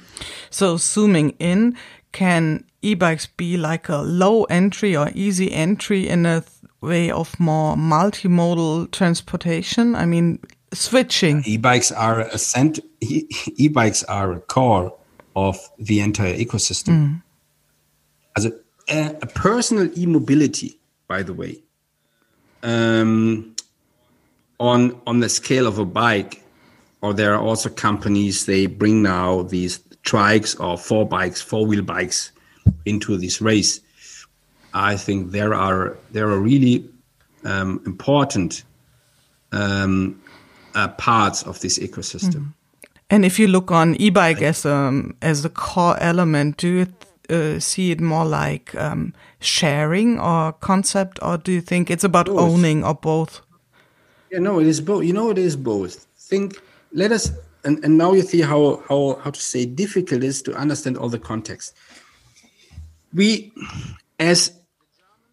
So 0.51 0.77
zooming 0.77 1.35
in, 1.39 1.77
can 2.13 2.65
e-bikes 2.81 3.29
be 3.37 3.57
like 3.57 3.93
a 3.93 4.03
low 4.03 4.45
entry 4.45 4.97
or 4.97 5.11
easy 5.15 5.51
entry 5.51 6.09
in 6.09 6.27
a 6.27 6.43
way 6.81 7.13
of 7.13 7.39
more 7.39 7.77
multimodal 7.77 8.87
transportation? 8.91 9.97
I 9.97 10.07
mean, 10.07 10.39
switching. 10.73 11.43
E-bikes 11.45 11.93
are 11.93 12.21
a 12.33 12.39
cent. 12.39 12.81
E-bikes 13.57 14.05
are 14.05 14.33
a 14.33 14.41
core 14.41 14.93
of 15.37 15.71
the 15.79 16.01
entire 16.01 16.35
ecosystem. 16.35 16.95
Mm. 16.95 17.23
Also 18.37 18.53
a, 18.89 19.17
a 19.23 19.27
personal 19.27 19.91
e-mobility, 19.97 20.81
by 21.07 21.23
the 21.23 21.35
way, 21.35 21.63
um, 22.63 23.55
on 24.59 25.01
on 25.07 25.21
the 25.21 25.29
scale 25.29 25.67
of 25.67 25.79
a 25.79 25.85
bike, 25.85 26.43
or 27.03 27.13
there 27.13 27.35
are 27.35 27.43
also 27.43 27.69
companies 27.69 28.47
they 28.47 28.67
bring 28.67 29.03
now 29.03 29.43
these 29.43 29.79
trikes 30.05 30.59
or 30.59 30.79
four 30.79 31.07
bikes, 31.07 31.41
four 31.41 31.67
wheel 31.67 31.83
bikes 31.83 32.33
into 32.85 33.17
this 33.17 33.41
race. 33.41 33.81
I 34.73 34.97
think 34.97 35.33
there 35.33 35.55
are 35.55 35.97
there 36.13 36.29
are 36.29 36.41
really 36.41 36.89
um, 37.45 37.83
important 37.87 38.65
um, 39.53 40.21
uh, 40.75 40.89
parts 40.89 41.43
of 41.43 41.61
this 41.61 41.79
ecosystem. 41.79 42.41
Mm. 42.41 42.53
And 43.09 43.25
if 43.25 43.39
you 43.39 43.47
look 43.47 43.71
on 43.71 43.95
e-bike 43.97 44.43
as 44.43 44.67
um 44.67 45.17
as 45.23 45.45
a 45.45 45.51
core 45.51 45.97
element, 46.01 46.57
do 46.57 46.69
you 46.69 46.87
uh, 47.31 47.59
see 47.59 47.91
it 47.91 48.01
more 48.01 48.25
like 48.25 48.75
um, 48.75 49.13
sharing 49.41 50.19
or 50.19 50.53
concept, 50.53 51.19
or 51.23 51.39
do 51.39 51.53
you 51.53 51.61
think 51.61 51.91
it's 51.91 52.05
about 52.05 52.27
both. 52.27 52.39
owning 52.39 52.85
or 52.85 52.95
both? 52.95 53.41
Yeah, 54.31 54.41
no, 54.41 54.61
it 54.61 54.67
is 54.67 54.81
both. 54.81 55.05
You 55.05 55.13
know, 55.13 55.31
it 55.31 55.39
is 55.39 55.57
both. 55.57 56.07
Think. 56.19 56.61
Let 56.93 57.13
us. 57.13 57.31
And, 57.65 57.85
and 57.85 57.99
now 57.99 58.13
you 58.13 58.23
see 58.23 58.41
how 58.41 58.83
how 58.89 59.21
how 59.23 59.31
to 59.31 59.41
say 59.41 59.67
difficult 59.67 60.23
it 60.23 60.25
is 60.25 60.43
to 60.43 60.55
understand 60.55 60.97
all 60.97 61.09
the 61.09 61.19
context. 61.19 61.75
We, 63.13 63.53
as 64.19 64.53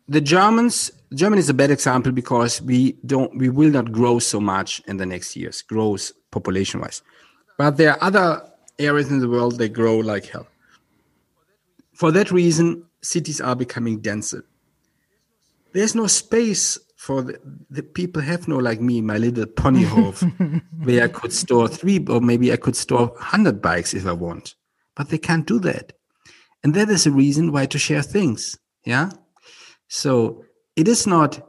the 0.07 0.21
Germans, 0.21 0.91
Germany 1.13 1.39
is 1.39 1.49
a 1.49 1.53
bad 1.53 1.69
example 1.69 2.11
because 2.11 2.61
we 2.61 2.93
don't 3.05 3.37
we 3.37 3.49
will 3.49 3.69
not 3.69 3.91
grow 3.91 4.19
so 4.19 4.39
much 4.39 4.81
in 4.87 4.97
the 4.97 5.05
next 5.05 5.35
years, 5.35 5.61
grows 5.61 6.11
population 6.31 6.81
wise. 6.81 7.03
But 7.57 7.77
there 7.77 7.91
are 7.91 8.03
other 8.03 8.49
areas 8.79 9.11
in 9.11 9.19
the 9.19 9.29
world 9.29 9.57
that 9.57 9.69
grow 9.69 9.97
like 9.97 10.25
hell. 10.25 10.47
For 11.93 12.11
that 12.11 12.31
reason, 12.31 12.85
cities 13.01 13.39
are 13.39 13.55
becoming 13.55 13.99
denser. 13.99 14.45
There's 15.73 15.95
no 15.95 16.07
space 16.07 16.79
for 16.97 17.21
the, 17.21 17.39
the 17.69 17.83
people 17.83 18.21
have 18.21 18.47
no 18.47 18.57
like 18.57 18.79
me, 18.79 19.01
my 19.01 19.17
little 19.17 19.45
ponyhof, 19.45 20.61
where 20.83 21.03
I 21.03 21.07
could 21.09 21.33
store 21.33 21.67
three 21.67 22.03
or 22.09 22.21
maybe 22.21 22.53
I 22.53 22.57
could 22.57 22.75
store 22.75 23.13
hundred 23.19 23.61
bikes 23.61 23.93
if 23.93 24.05
I 24.05 24.13
want. 24.13 24.55
But 24.95 25.09
they 25.09 25.17
can't 25.17 25.45
do 25.45 25.59
that. 25.59 25.93
And 26.63 26.73
that 26.75 26.89
is 26.89 27.05
a 27.05 27.11
reason 27.11 27.51
why 27.51 27.65
to 27.65 27.77
share 27.77 28.01
things. 28.01 28.57
Yeah. 28.85 29.11
So 29.89 30.45
it 30.75 30.87
is 30.87 31.05
not 31.05 31.45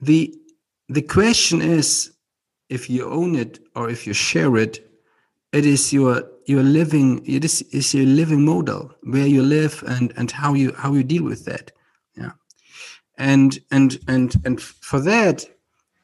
the 0.00 0.34
the 0.88 1.02
question 1.02 1.60
is 1.60 2.12
if 2.68 2.88
you 2.88 3.08
own 3.08 3.34
it 3.34 3.58
or 3.74 3.90
if 3.90 4.06
you 4.06 4.12
share 4.12 4.56
it, 4.56 4.83
it 5.54 5.64
is 5.64 5.92
your 5.92 6.24
your 6.46 6.62
living 6.62 7.24
it 7.24 7.44
is, 7.44 7.62
is 7.70 7.94
your 7.94 8.06
living 8.06 8.44
model 8.44 8.92
where 9.04 9.26
you 9.26 9.42
live 9.42 9.82
and 9.86 10.12
and 10.16 10.30
how 10.32 10.52
you 10.52 10.72
how 10.72 10.92
you 10.92 11.04
deal 11.04 11.22
with 11.22 11.44
that. 11.44 11.70
Yeah. 12.16 12.32
And 13.16 13.58
and 13.70 13.98
and 14.08 14.34
and 14.44 14.60
for 14.60 15.00
that 15.00 15.46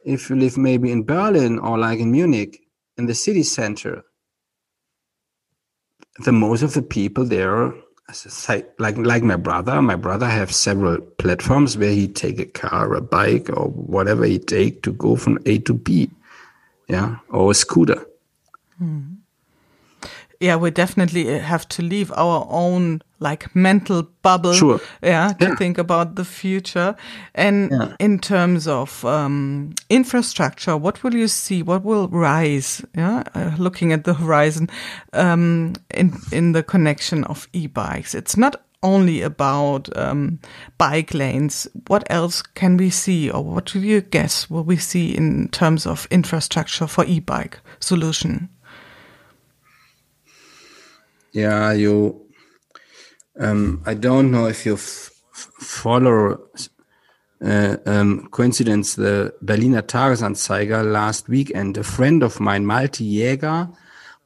if 0.04 0.30
you 0.30 0.36
live 0.36 0.56
maybe 0.56 0.90
in 0.90 1.02
berlin 1.02 1.58
or 1.58 1.76
like 1.76 1.98
in 1.98 2.10
munich 2.10 2.62
in 2.96 3.04
the 3.04 3.14
city 3.14 3.42
center 3.42 4.02
the 6.20 6.32
most 6.32 6.62
of 6.62 6.72
the 6.72 6.80
people 6.80 7.24
there 7.24 7.74
like 8.78 8.96
like 8.96 9.22
my 9.22 9.36
brother 9.36 9.82
my 9.82 9.94
brother 9.94 10.26
have 10.26 10.50
several 10.50 10.98
platforms 11.18 11.76
where 11.76 11.92
he 11.92 12.08
take 12.08 12.40
a 12.40 12.46
car 12.46 12.94
a 12.94 13.00
bike 13.02 13.50
or 13.50 13.68
whatever 13.68 14.24
he 14.24 14.38
take 14.38 14.82
to 14.82 14.92
go 14.92 15.16
from 15.16 15.38
a 15.44 15.58
to 15.58 15.74
b 15.74 16.10
yeah 16.88 17.16
or 17.28 17.50
a 17.50 17.54
scooter. 17.54 18.06
Hmm 18.78 19.09
yeah, 20.40 20.56
we 20.56 20.70
definitely 20.70 21.34
uh, 21.34 21.38
have 21.38 21.68
to 21.68 21.82
leave 21.82 22.10
our 22.12 22.46
own 22.50 23.02
like 23.18 23.54
mental 23.54 24.02
bubble. 24.22 24.54
Sure. 24.54 24.80
Yeah, 25.02 25.34
to 25.34 25.48
yeah. 25.48 25.54
think 25.56 25.76
about 25.76 26.14
the 26.14 26.24
future. 26.24 26.96
And 27.34 27.70
yeah. 27.70 27.94
in 27.98 28.18
terms 28.18 28.66
of 28.66 29.04
um, 29.04 29.74
infrastructure, 29.90 30.76
what 30.78 31.02
will 31.04 31.14
you 31.14 31.28
see? 31.28 31.62
What 31.62 31.84
will 31.84 32.08
rise? 32.08 32.82
Yeah, 32.96 33.22
uh, 33.34 33.54
looking 33.58 33.92
at 33.92 34.04
the 34.04 34.14
horizon 34.14 34.70
um, 35.12 35.74
in 35.90 36.18
in 36.32 36.52
the 36.52 36.62
connection 36.62 37.24
of 37.24 37.46
e-bikes. 37.52 38.14
It's 38.14 38.38
not 38.38 38.56
only 38.82 39.20
about 39.20 39.94
um, 39.94 40.38
bike 40.78 41.12
lanes. 41.12 41.68
What 41.88 42.10
else 42.10 42.40
can 42.40 42.78
we 42.78 42.88
see, 42.88 43.30
or 43.30 43.44
what 43.44 43.66
do 43.66 43.80
you 43.80 44.00
guess 44.00 44.48
will 44.48 44.64
we 44.64 44.78
see 44.78 45.14
in 45.14 45.48
terms 45.48 45.86
of 45.86 46.08
infrastructure 46.10 46.86
for 46.86 47.04
e-bike 47.04 47.60
solution? 47.80 48.48
Yeah, 51.32 51.72
you. 51.72 52.26
Um, 53.38 53.82
I 53.86 53.94
don't 53.94 54.30
know 54.30 54.46
if 54.46 54.66
you 54.66 54.76
follow 54.76 56.38
uh, 57.42 57.76
um, 57.86 58.28
coincidence 58.30 58.96
the 58.96 59.34
Berliner 59.40 59.82
Tagesanzeiger 59.82 60.90
last 60.90 61.28
week, 61.28 61.52
and 61.54 61.76
A 61.76 61.84
friend 61.84 62.22
of 62.22 62.40
mine, 62.40 62.66
Malte 62.66 63.04
Jäger, 63.04 63.74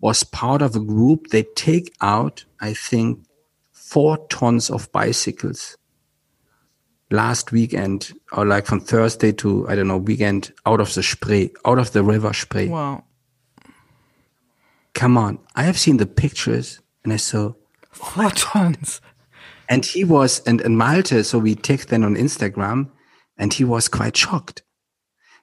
was 0.01 0.25
part 0.25 0.63
of 0.63 0.75
a 0.75 0.81
group. 0.81 1.29
They 1.29 1.45
take 1.55 1.95
out, 2.01 2.45
I 2.61 2.75
think, 2.75 3.25
four 3.73 4.27
tons 4.29 4.71
of 4.71 4.91
bicycles 4.93 5.77
last 7.11 7.53
weekend, 7.53 8.13
or 8.33 8.45
like 8.45 8.67
from 8.67 8.81
Thursday 8.81 9.33
to 9.33 9.69
I 9.69 9.77
don't 9.77 9.89
know 9.89 9.99
weekend, 9.99 10.53
out 10.67 10.81
of 10.81 10.93
the 10.95 11.03
Spree, 11.03 11.51
out 11.65 11.79
of 11.79 11.93
the 11.93 12.03
river 12.03 12.33
Spree. 12.33 12.69
Wow! 12.69 13.05
Come 14.95 15.17
on, 15.17 15.39
I 15.55 15.65
have 15.65 15.79
seen 15.79 15.99
the 15.99 16.07
pictures 16.07 16.81
and 17.05 17.13
I 17.13 17.17
saw 17.17 17.53
four 17.91 18.31
tons. 18.31 19.01
And 19.69 19.85
he 19.85 20.05
was, 20.05 20.41
and, 20.41 20.61
and 20.61 20.77
Malte, 20.77 21.23
so 21.23 21.39
we 21.39 21.55
text 21.55 21.89
then 21.89 22.05
on 22.05 22.17
Instagram, 22.17 22.91
and 23.39 23.53
he 23.53 23.65
was 23.65 23.89
quite 23.89 24.17
shocked 24.17 24.63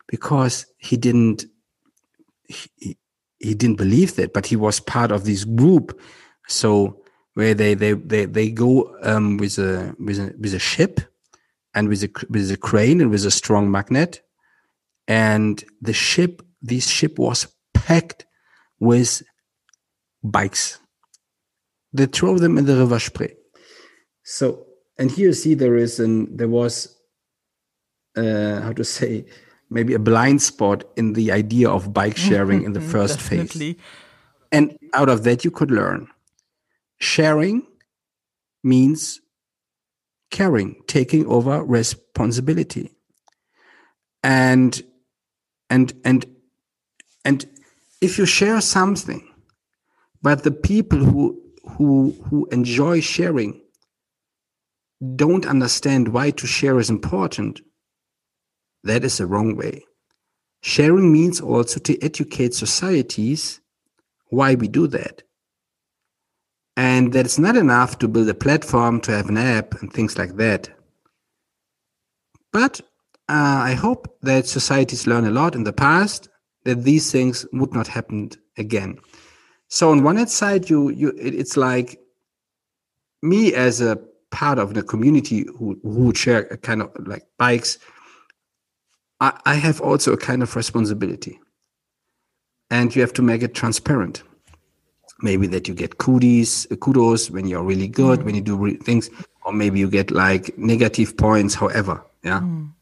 because 0.08 0.66
he 0.78 0.98
didn't, 0.98 1.46
he, 2.48 2.98
he 3.40 3.54
didn't 3.54 3.78
believe 3.78 4.16
that, 4.16 4.34
but 4.34 4.46
he 4.46 4.56
was 4.56 4.80
part 4.80 5.12
of 5.12 5.26
this 5.26 5.44
group. 5.44 6.00
So 6.48 7.02
where 7.34 7.54
they, 7.54 7.74
they, 7.74 7.94
they, 7.94 8.26
they 8.26 8.52
go, 8.52 8.96
um, 9.02 9.38
with 9.38 9.58
a, 9.58 9.96
with 10.00 10.20
a, 10.20 10.36
with 10.40 10.54
a 10.54 10.60
ship 10.60 11.02
and 11.74 11.88
with 11.88 12.04
a, 12.04 12.12
with 12.30 12.52
a 12.52 12.58
crane 12.58 13.02
and 13.02 13.10
with 13.10 13.26
a 13.26 13.32
strong 13.32 13.72
magnet. 13.72 14.22
And 15.08 15.64
the 15.82 15.94
ship, 15.94 16.44
this 16.62 16.88
ship 16.88 17.18
was 17.18 17.48
packed 17.74 18.26
with 18.80 19.24
bikes 20.24 20.81
they 21.94 22.06
throw 22.06 22.38
them 22.38 22.58
in 22.58 22.66
the 22.66 22.78
river 22.78 23.00
Spree. 23.00 23.34
So, 24.24 24.66
and 24.98 25.12
here 25.12 25.28
you 25.28 25.34
see 25.34 25.54
there 25.56 25.76
is 25.76 26.00
an 26.00 26.36
there 26.36 26.48
was 26.48 26.96
uh, 28.16 28.62
how 28.62 28.74
to 28.74 28.84
say 28.84 29.26
maybe 29.70 29.94
a 29.94 30.00
blind 30.00 30.42
spot 30.42 30.84
in 30.96 31.14
the 31.14 31.32
idea 31.32 31.70
of 31.70 31.94
bike 31.94 32.18
sharing 32.30 32.64
in 32.64 32.74
the 32.74 32.82
first 32.82 33.20
phase. 33.20 33.76
And 34.52 34.78
out 34.94 35.10
of 35.10 35.24
that 35.24 35.46
you 35.46 35.52
could 35.52 35.72
learn. 35.72 36.08
Sharing 37.00 37.66
means 38.64 39.22
caring, 40.30 40.82
taking 40.88 41.26
over 41.26 41.64
responsibility. 41.64 42.94
And 44.24 44.82
and 45.70 45.94
and 46.06 46.26
and 47.26 47.46
if 48.02 48.18
you 48.18 48.26
share 48.26 48.62
something, 48.62 49.28
but 50.22 50.44
the 50.44 50.52
people 50.52 51.00
who 51.00 51.41
who 51.64 52.12
who 52.30 52.48
enjoy 52.52 53.02
sharing 53.02 53.62
don't 55.16 55.46
understand 55.48 56.10
why 56.10 56.32
to 56.32 56.46
share 56.46 56.80
is 56.80 56.90
important, 56.90 57.62
that 58.84 59.04
is 59.04 59.18
the 59.18 59.26
wrong 59.26 59.56
way. 59.56 59.84
Sharing 60.62 61.12
means 61.12 61.42
also 61.42 61.80
to 61.80 62.02
educate 62.04 62.54
societies 62.54 63.60
why 64.30 64.56
we 64.56 64.68
do 64.68 64.88
that. 64.88 65.24
And 66.78 67.14
that 67.14 67.26
it's 67.26 67.40
not 67.40 67.58
enough 67.58 68.00
to 68.00 68.08
build 68.08 68.30
a 68.30 68.34
platform, 68.34 69.02
to 69.02 69.12
have 69.12 69.28
an 69.28 69.38
app, 69.38 69.82
and 69.82 69.92
things 69.92 70.18
like 70.18 70.36
that. 70.38 70.70
But 72.54 72.80
uh, 73.28 73.62
I 73.64 73.74
hope 73.74 74.18
that 74.22 74.48
societies 74.48 75.08
learn 75.08 75.26
a 75.26 75.32
lot 75.32 75.56
in 75.56 75.64
the 75.64 75.74
past 75.74 76.30
that 76.64 76.84
these 76.84 77.12
things 77.12 77.46
would 77.54 77.74
not 77.74 77.88
happen 77.88 78.30
again. 78.58 79.00
So 79.72 79.90
on 79.90 80.04
one 80.04 80.18
hand 80.18 80.30
side, 80.30 80.70
you 80.70 80.90
you 80.90 81.10
it, 81.18 81.34
it's 81.34 81.56
like 81.56 81.98
me 83.24 83.54
as 83.54 83.80
a 83.80 83.98
part 84.30 84.60
of 84.60 84.74
the 84.74 84.84
community 84.84 85.46
who 85.58 85.80
who 85.82 86.08
would 86.08 86.18
share 86.18 86.42
a 86.52 86.58
kind 86.58 86.82
of 86.82 86.92
like 87.08 87.24
bikes. 87.38 87.80
I, 89.22 89.40
I 89.46 89.56
have 89.56 89.80
also 89.80 90.12
a 90.12 90.18
kind 90.18 90.44
of 90.44 90.54
responsibility, 90.58 91.40
and 92.70 92.94
you 92.94 93.02
have 93.02 93.14
to 93.14 93.22
make 93.22 93.44
it 93.44 93.56
transparent. 93.56 94.24
Maybe 95.22 95.48
that 95.48 95.70
you 95.70 95.74
get 95.74 96.00
kudos, 96.00 96.68
kudos 96.82 97.32
when 97.32 97.48
you're 97.48 97.64
really 97.64 97.88
good, 97.88 98.20
mm. 98.20 98.24
when 98.26 98.36
you 98.36 98.42
do 98.42 98.58
re- 98.58 98.76
things, 98.76 99.10
or 99.46 99.54
maybe 99.54 99.80
you 99.80 99.90
get 99.90 100.12
like 100.12 100.58
negative 100.58 101.16
points. 101.16 101.56
However, 101.56 102.04
yeah. 102.24 102.42
Mm. 102.42 102.74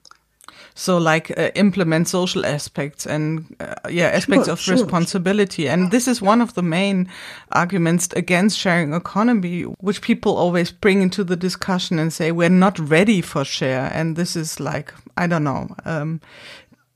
So 0.80 0.98
like 0.98 1.38
uh, 1.38 1.52
implement 1.56 2.08
social 2.08 2.46
aspects 2.46 3.06
and 3.06 3.54
uh, 3.60 3.76
yeah, 3.90 4.06
aspects 4.06 4.46
sure, 4.46 4.54
of 4.54 4.60
sure. 4.62 4.76
responsibility. 4.76 5.68
And 5.68 5.92
this 5.92 6.08
is 6.08 6.22
one 6.22 6.42
of 6.42 6.54
the 6.54 6.62
main 6.62 7.10
arguments 7.52 8.08
against 8.16 8.58
sharing 8.58 8.94
economy, 8.94 9.64
which 9.64 10.02
people 10.02 10.38
always 10.38 10.72
bring 10.72 11.02
into 11.02 11.26
the 11.26 11.36
discussion 11.36 12.00
and 12.00 12.14
say 12.14 12.32
we're 12.32 12.48
not 12.48 12.80
ready 12.80 13.20
for 13.20 13.44
share. 13.44 13.92
And 13.94 14.16
this 14.16 14.38
is 14.38 14.62
like, 14.62 14.94
I 15.18 15.28
don't 15.28 15.44
know, 15.44 15.68
um, 15.84 16.22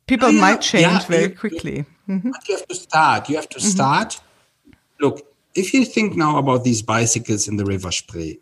people 0.07 0.31
might 0.31 0.61
change 0.61 0.83
yeah, 0.83 1.05
very 1.05 1.23
you, 1.23 1.35
quickly. 1.35 1.85
Mm 2.07 2.21
-hmm. 2.21 2.31
you 2.47 2.55
have 2.55 2.67
to 2.67 2.75
start. 2.75 3.27
You 3.27 3.35
have 3.35 3.49
to 3.49 3.59
mm 3.59 3.65
-hmm. 3.65 3.71
start. 3.71 4.21
Look, 4.99 5.19
if 5.53 5.73
you 5.73 5.85
think 5.85 6.15
now 6.15 6.37
about 6.37 6.63
these 6.63 6.83
bicycles 6.83 7.47
in 7.47 7.57
the 7.57 7.65
River 7.65 7.91
Spree, 7.91 8.39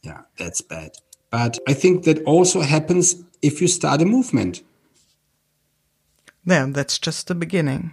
yeah, 0.00 0.20
that's 0.36 0.66
bad. 0.66 0.90
But 1.30 1.60
I 1.70 1.74
think 1.74 2.04
that 2.04 2.18
also 2.24 2.60
happens 2.62 3.16
if 3.40 3.60
you 3.60 3.68
start 3.68 4.00
a 4.00 4.04
movement. 4.04 4.62
Yeah, 6.48 6.66
that's 6.70 6.98
just 6.98 7.26
the 7.26 7.34
beginning. 7.34 7.92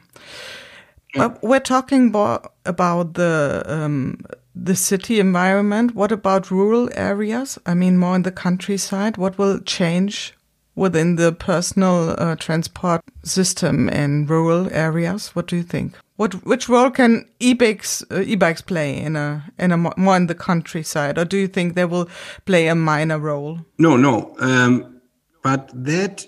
Uh, 1.18 1.30
we're 1.42 1.60
talking 1.60 2.12
bo- 2.12 2.42
about 2.66 3.14
the 3.14 3.64
um, 3.68 4.18
the 4.54 4.76
city 4.76 5.20
environment. 5.20 5.96
What 5.96 6.12
about 6.12 6.52
rural 6.52 6.90
areas? 6.94 7.60
I 7.66 7.74
mean, 7.74 7.98
more 7.98 8.16
in 8.16 8.24
the 8.24 8.32
countryside. 8.32 9.18
What 9.18 9.38
will 9.38 9.60
change 9.60 10.34
within 10.76 11.16
the 11.16 11.32
personal 11.32 12.16
uh, 12.18 12.36
transport 12.36 13.02
system 13.24 13.90
in 13.90 14.26
rural 14.28 14.70
areas? 14.74 15.36
What 15.36 15.48
do 15.48 15.56
you 15.56 15.64
think? 15.64 15.98
What 16.18 16.46
which 16.46 16.70
role 16.70 16.92
can 16.92 17.26
e-bikes 17.40 18.04
uh, 18.12 18.22
e-bikes 18.22 18.62
play 18.62 18.98
in 18.98 19.16
a 19.16 19.52
in 19.60 19.72
a 19.72 19.78
more 19.78 20.18
in 20.18 20.28
the 20.28 20.36
countryside, 20.36 21.18
or 21.18 21.26
do 21.26 21.38
you 21.38 21.48
think 21.48 21.76
they 21.76 21.86
will 21.86 22.10
play 22.46 22.68
a 22.68 22.76
minor 22.76 23.20
role? 23.20 23.60
No, 23.78 23.98
no, 23.98 24.34
um, 24.40 25.02
but 25.44 25.70
that 25.74 26.26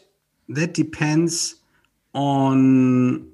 that 0.49 0.73
depends 0.73 1.55
on 2.17 3.29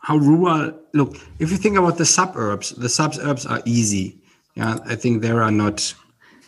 how 0.00 0.16
rural. 0.16 0.72
Look, 0.94 1.16
if 1.38 1.50
you 1.50 1.58
think 1.58 1.76
about 1.76 1.98
the 1.98 2.06
suburbs, 2.06 2.70
the 2.70 2.88
suburbs 2.88 3.44
are 3.44 3.60
easy. 3.66 4.18
Yeah, 4.54 4.78
I 4.86 4.94
think 4.96 5.20
they 5.20 5.30
are 5.30 5.50
not 5.50 5.94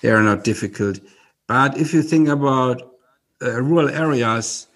they 0.01 0.11
are 0.11 0.23
not 0.23 0.45
difficult. 0.45 1.01
But 1.47 1.77
if 1.77 1.93
you 1.93 2.03
think 2.03 2.29
about 2.29 2.81
uh, 3.43 3.61
rural 3.61 3.91
areas, 3.91 4.69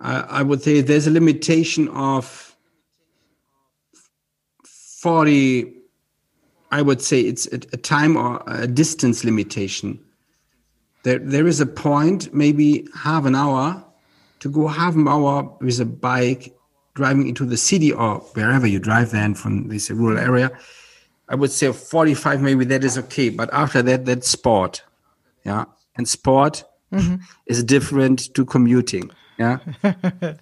I, 0.00 0.20
I 0.38 0.42
would 0.42 0.62
say 0.62 0.80
there's 0.80 1.06
a 1.06 1.10
limitation 1.10 1.88
of 1.88 2.56
40 4.64 5.70
i 6.70 6.80
would 6.80 7.02
say 7.02 7.20
it's 7.20 7.46
a, 7.48 7.56
a, 7.56 7.76
time 7.76 8.16
or 8.16 8.42
a 8.46 8.66
distance 8.66 9.22
limitation 9.22 10.00
there 11.02 11.18
there 11.18 11.46
is 11.46 11.60
a 11.60 11.66
point 11.66 12.32
maybe 12.32 12.88
half 12.94 13.26
an 13.26 13.34
hour 13.34 13.83
to 14.44 14.50
go 14.50 14.68
half 14.68 14.94
an 14.94 15.08
hour 15.08 15.56
with 15.62 15.80
a 15.80 15.86
bike 15.86 16.54
driving 16.92 17.28
into 17.28 17.46
the 17.46 17.56
city 17.56 17.90
or 17.90 18.16
wherever 18.34 18.66
you 18.66 18.78
drive 18.78 19.10
then 19.10 19.34
from 19.34 19.68
this 19.68 19.90
rural 19.90 20.18
area 20.18 20.50
i 21.30 21.34
would 21.34 21.50
say 21.50 21.72
45 21.72 22.42
maybe 22.42 22.66
that 22.66 22.84
is 22.84 22.98
okay. 22.98 23.30
But 23.30 23.48
after 23.52 23.80
that 23.82 24.04
that's 24.04 24.28
sport. 24.28 24.82
Yeah. 25.44 25.64
And 25.96 26.06
sport 26.06 26.64
mm-hmm. 26.92 27.16
is 27.46 27.64
different 27.64 28.34
to 28.34 28.44
commuting. 28.44 29.10
Yeah. 29.38 29.60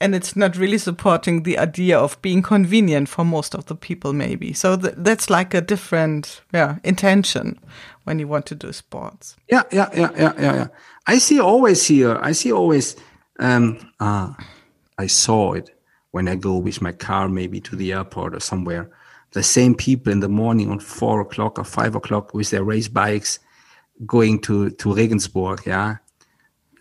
And 0.00 0.12
it's 0.12 0.34
not 0.34 0.56
really 0.56 0.78
supporting 0.78 1.44
the 1.44 1.56
idea 1.56 1.96
of 1.96 2.20
being 2.20 2.42
convenient 2.42 3.08
for 3.08 3.24
most 3.24 3.54
of 3.54 3.66
the 3.66 3.76
people 3.76 4.12
maybe. 4.12 4.52
So 4.52 4.76
th 4.76 4.92
that's 4.96 5.30
like 5.30 5.54
a 5.54 5.60
different 5.60 6.42
yeah 6.52 6.78
intention 6.82 7.46
when 8.04 8.18
you 8.18 8.28
want 8.28 8.46
to 8.46 8.56
do 8.56 8.72
sports. 8.72 9.36
Yeah 9.48 9.62
yeah 9.70 9.88
yeah 9.94 10.10
yeah 10.18 10.32
yeah, 10.38 10.54
yeah. 10.54 10.68
i 11.06 11.18
see 11.18 11.40
always 11.40 11.86
here 11.86 12.18
i 12.30 12.32
see 12.32 12.52
always 12.52 12.96
um 13.40 13.78
ah 14.00 14.36
i 14.98 15.06
saw 15.06 15.52
it 15.52 15.70
when 16.12 16.28
i 16.28 16.34
go 16.34 16.56
with 16.56 16.80
my 16.80 16.92
car 16.92 17.28
maybe 17.28 17.60
to 17.60 17.76
the 17.76 17.92
airport 17.92 18.34
or 18.34 18.40
somewhere 18.40 18.90
the 19.32 19.42
same 19.42 19.74
people 19.74 20.12
in 20.12 20.20
the 20.20 20.28
morning 20.28 20.70
on 20.70 20.78
four 20.78 21.20
o'clock 21.20 21.58
or 21.58 21.64
five 21.64 21.94
o'clock 21.94 22.32
with 22.34 22.50
their 22.50 22.62
race 22.62 22.88
bikes 22.88 23.38
going 24.06 24.40
to 24.40 24.70
to 24.70 24.94
regensburg 24.94 25.60
yeah 25.66 25.96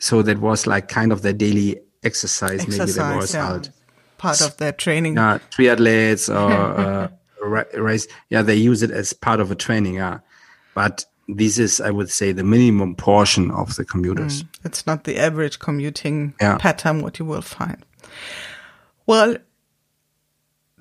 so 0.03 0.21
that 0.21 0.39
was 0.39 0.67
like 0.67 0.89
kind 0.89 1.13
of 1.13 1.21
their 1.21 1.31
daily 1.31 1.79
exercise, 2.03 2.61
exercise 2.61 2.77
maybe 2.77 2.91
that 2.91 3.15
was 3.15 3.33
yeah. 3.33 3.47
out. 3.47 3.69
Part 4.17 4.41
of 4.41 4.57
their 4.57 4.73
training. 4.73 5.15
Yeah, 5.15 5.39
triathletes 5.49 6.27
or 6.27 7.09
uh, 7.41 7.81
race. 7.81 8.07
Yeah, 8.29 8.41
they 8.41 8.55
use 8.55 8.83
it 8.83 8.91
as 8.91 9.13
part 9.13 9.39
of 9.39 9.51
a 9.51 9.55
training. 9.55 9.95
Yeah, 9.95 10.19
but 10.75 11.05
this 11.27 11.57
is, 11.57 11.79
I 11.79 11.91
would 11.91 12.09
say, 12.09 12.31
the 12.31 12.43
minimum 12.43 12.95
portion 12.95 13.51
of 13.51 13.75
the 13.75 13.85
commuters. 13.85 14.43
Mm, 14.43 14.47
it's 14.65 14.85
not 14.85 15.03
the 15.03 15.17
average 15.17 15.59
commuting 15.59 16.33
yeah. 16.41 16.57
pattern 16.57 17.01
what 17.01 17.19
you 17.19 17.25
will 17.25 17.41
find. 17.41 17.85
Well, 19.05 19.37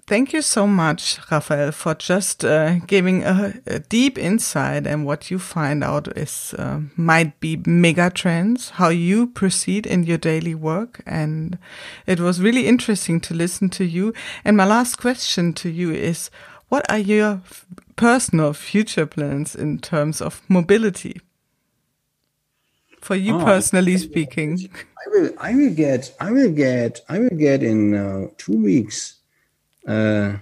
Thank 0.09 0.33
you 0.33 0.43
so 0.43 0.67
much, 0.67 1.21
Raphael, 1.31 1.71
for 1.71 1.95
just 1.95 2.45
uh, 2.45 2.81
giving 2.81 3.23
a, 3.23 3.55
a, 3.69 3.79
deep 3.79 4.19
insight 4.19 4.85
and 4.85 5.07
what 5.07 5.31
you 5.31 5.39
find 5.39 5.85
out 5.85 6.09
is 6.19 6.55
uh, 6.59 6.81
might 6.97 7.39
be 7.39 7.63
mega 7.65 8.11
trends, 8.11 8.71
how 8.71 8.89
you 8.89 9.29
proceed 9.29 9.87
in 9.87 10.03
your 10.03 10.19
daily 10.19 10.57
work, 10.57 11.03
and 11.07 11.57
it 12.05 12.19
was 12.19 12.43
really 12.43 12.67
interesting 12.67 13.21
to 13.21 13.33
listen 13.33 13.71
to 13.71 13.85
you. 13.85 14.13
And 14.45 14.57
my 14.57 14.65
last 14.65 14.97
question 14.97 15.53
to 15.55 15.71
you 15.71 15.93
is, 15.93 16.31
what 16.73 16.91
are 16.91 16.99
your 16.99 17.43
personal 17.97 18.55
future 18.55 19.05
plans 19.05 19.55
in 19.55 19.79
terms 19.79 20.23
of 20.23 20.41
mobility? 20.49 21.21
For 22.99 23.15
you 23.15 23.35
oh, 23.35 23.45
personally 23.45 23.99
speaking, 23.99 24.71
I 24.97 25.11
will, 25.11 25.31
I 25.39 25.55
will 25.55 25.75
get, 25.75 26.15
I 26.19 26.31
will 26.31 26.51
get, 26.51 27.03
I 27.11 27.19
will 27.19 27.37
get 27.37 27.63
in 27.63 27.95
uh, 27.95 28.29
two 28.39 28.57
weeks 28.57 29.17
uh, 29.87 30.39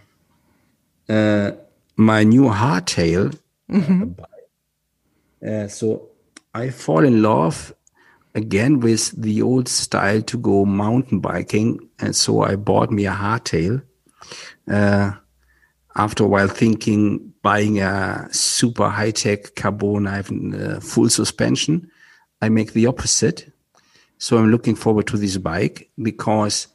uh, 1.09 1.51
my 1.97 2.23
new 2.23 2.45
hardtail. 2.45 3.37
Mm-hmm. 3.69 4.13
Uh, 5.45 5.67
so 5.67 6.11
I 6.55 6.71
fall 6.71 7.05
in 7.05 7.23
love 7.23 7.75
again 8.37 8.79
with 8.79 9.21
the 9.21 9.43
old 9.43 9.67
style 9.67 10.23
to 10.23 10.39
go 10.39 10.65
mountain 10.65 11.19
biking, 11.19 11.89
and 11.99 12.15
so 12.15 12.43
I 12.43 12.55
bought 12.55 12.93
me 12.93 13.07
a 13.07 13.13
hardtail. 13.13 13.83
After 15.97 16.25
a 16.25 16.29
while, 16.29 16.49
thinking 16.49 17.33
buying 17.43 17.81
a 17.81 18.29
super 18.33 18.89
high 18.89 19.11
tech 19.11 19.55
carbon, 19.57 20.07
I 20.07 20.17
have 20.17 20.31
uh, 20.31 20.81
full 20.81 21.09
suspension. 21.09 21.91
I 22.43 22.49
make 22.49 22.73
the 22.73 22.87
opposite. 22.87 23.53
So 24.19 24.39
I'm 24.39 24.51
looking 24.51 24.75
forward 24.75 25.07
to 25.09 25.17
this 25.17 25.37
bike 25.37 25.91
because 26.01 26.69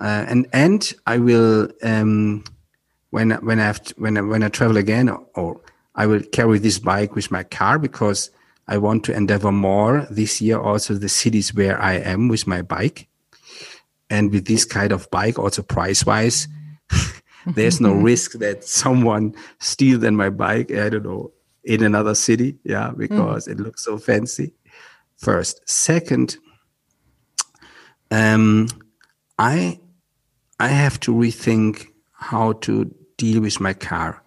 uh, 0.00 0.24
and 0.28 0.46
and 0.52 0.92
I 1.06 1.18
will 1.18 1.68
um, 1.82 2.44
when 3.10 3.30
when 3.30 3.58
I 3.60 3.64
have 3.64 3.82
to, 3.84 3.94
when 3.98 4.16
I, 4.16 4.20
when 4.22 4.42
I 4.42 4.48
travel 4.48 4.76
again, 4.76 5.10
or 5.34 5.60
I 5.94 6.06
will 6.06 6.22
carry 6.22 6.58
this 6.58 6.78
bike 6.78 7.14
with 7.14 7.30
my 7.30 7.42
car 7.42 7.78
because 7.78 8.30
I 8.68 8.78
want 8.78 9.04
to 9.04 9.14
endeavor 9.14 9.50
more 9.50 10.06
this 10.10 10.40
year. 10.40 10.60
Also, 10.60 10.94
the 10.94 11.08
cities 11.08 11.54
where 11.54 11.80
I 11.80 11.94
am 11.94 12.28
with 12.28 12.46
my 12.46 12.62
bike, 12.62 13.08
and 14.08 14.30
with 14.30 14.46
this 14.46 14.64
kind 14.64 14.92
of 14.92 15.10
bike, 15.10 15.38
also 15.38 15.62
price 15.62 16.06
wise, 16.06 16.46
there's 17.46 17.80
no 17.80 17.92
risk 17.94 18.32
that 18.32 18.64
someone 18.64 19.34
steals 19.58 20.02
my 20.10 20.30
bike. 20.30 20.70
I 20.70 20.88
don't 20.88 21.04
know 21.04 21.32
in 21.64 21.82
another 21.82 22.14
city, 22.14 22.58
yeah, 22.64 22.92
because 22.96 23.46
mm. 23.46 23.52
it 23.52 23.60
looks 23.60 23.84
so 23.84 23.98
fancy. 23.98 24.54
First, 25.16 25.60
second, 25.68 26.38
um, 28.10 28.68
I 29.38 29.80
I 30.60 30.68
have 30.68 30.98
to 31.00 31.12
rethink 31.12 31.86
how 32.12 32.52
to 32.52 32.92
deal 33.16 33.42
with 33.42 33.60
my 33.60 33.74
car. 33.74 34.22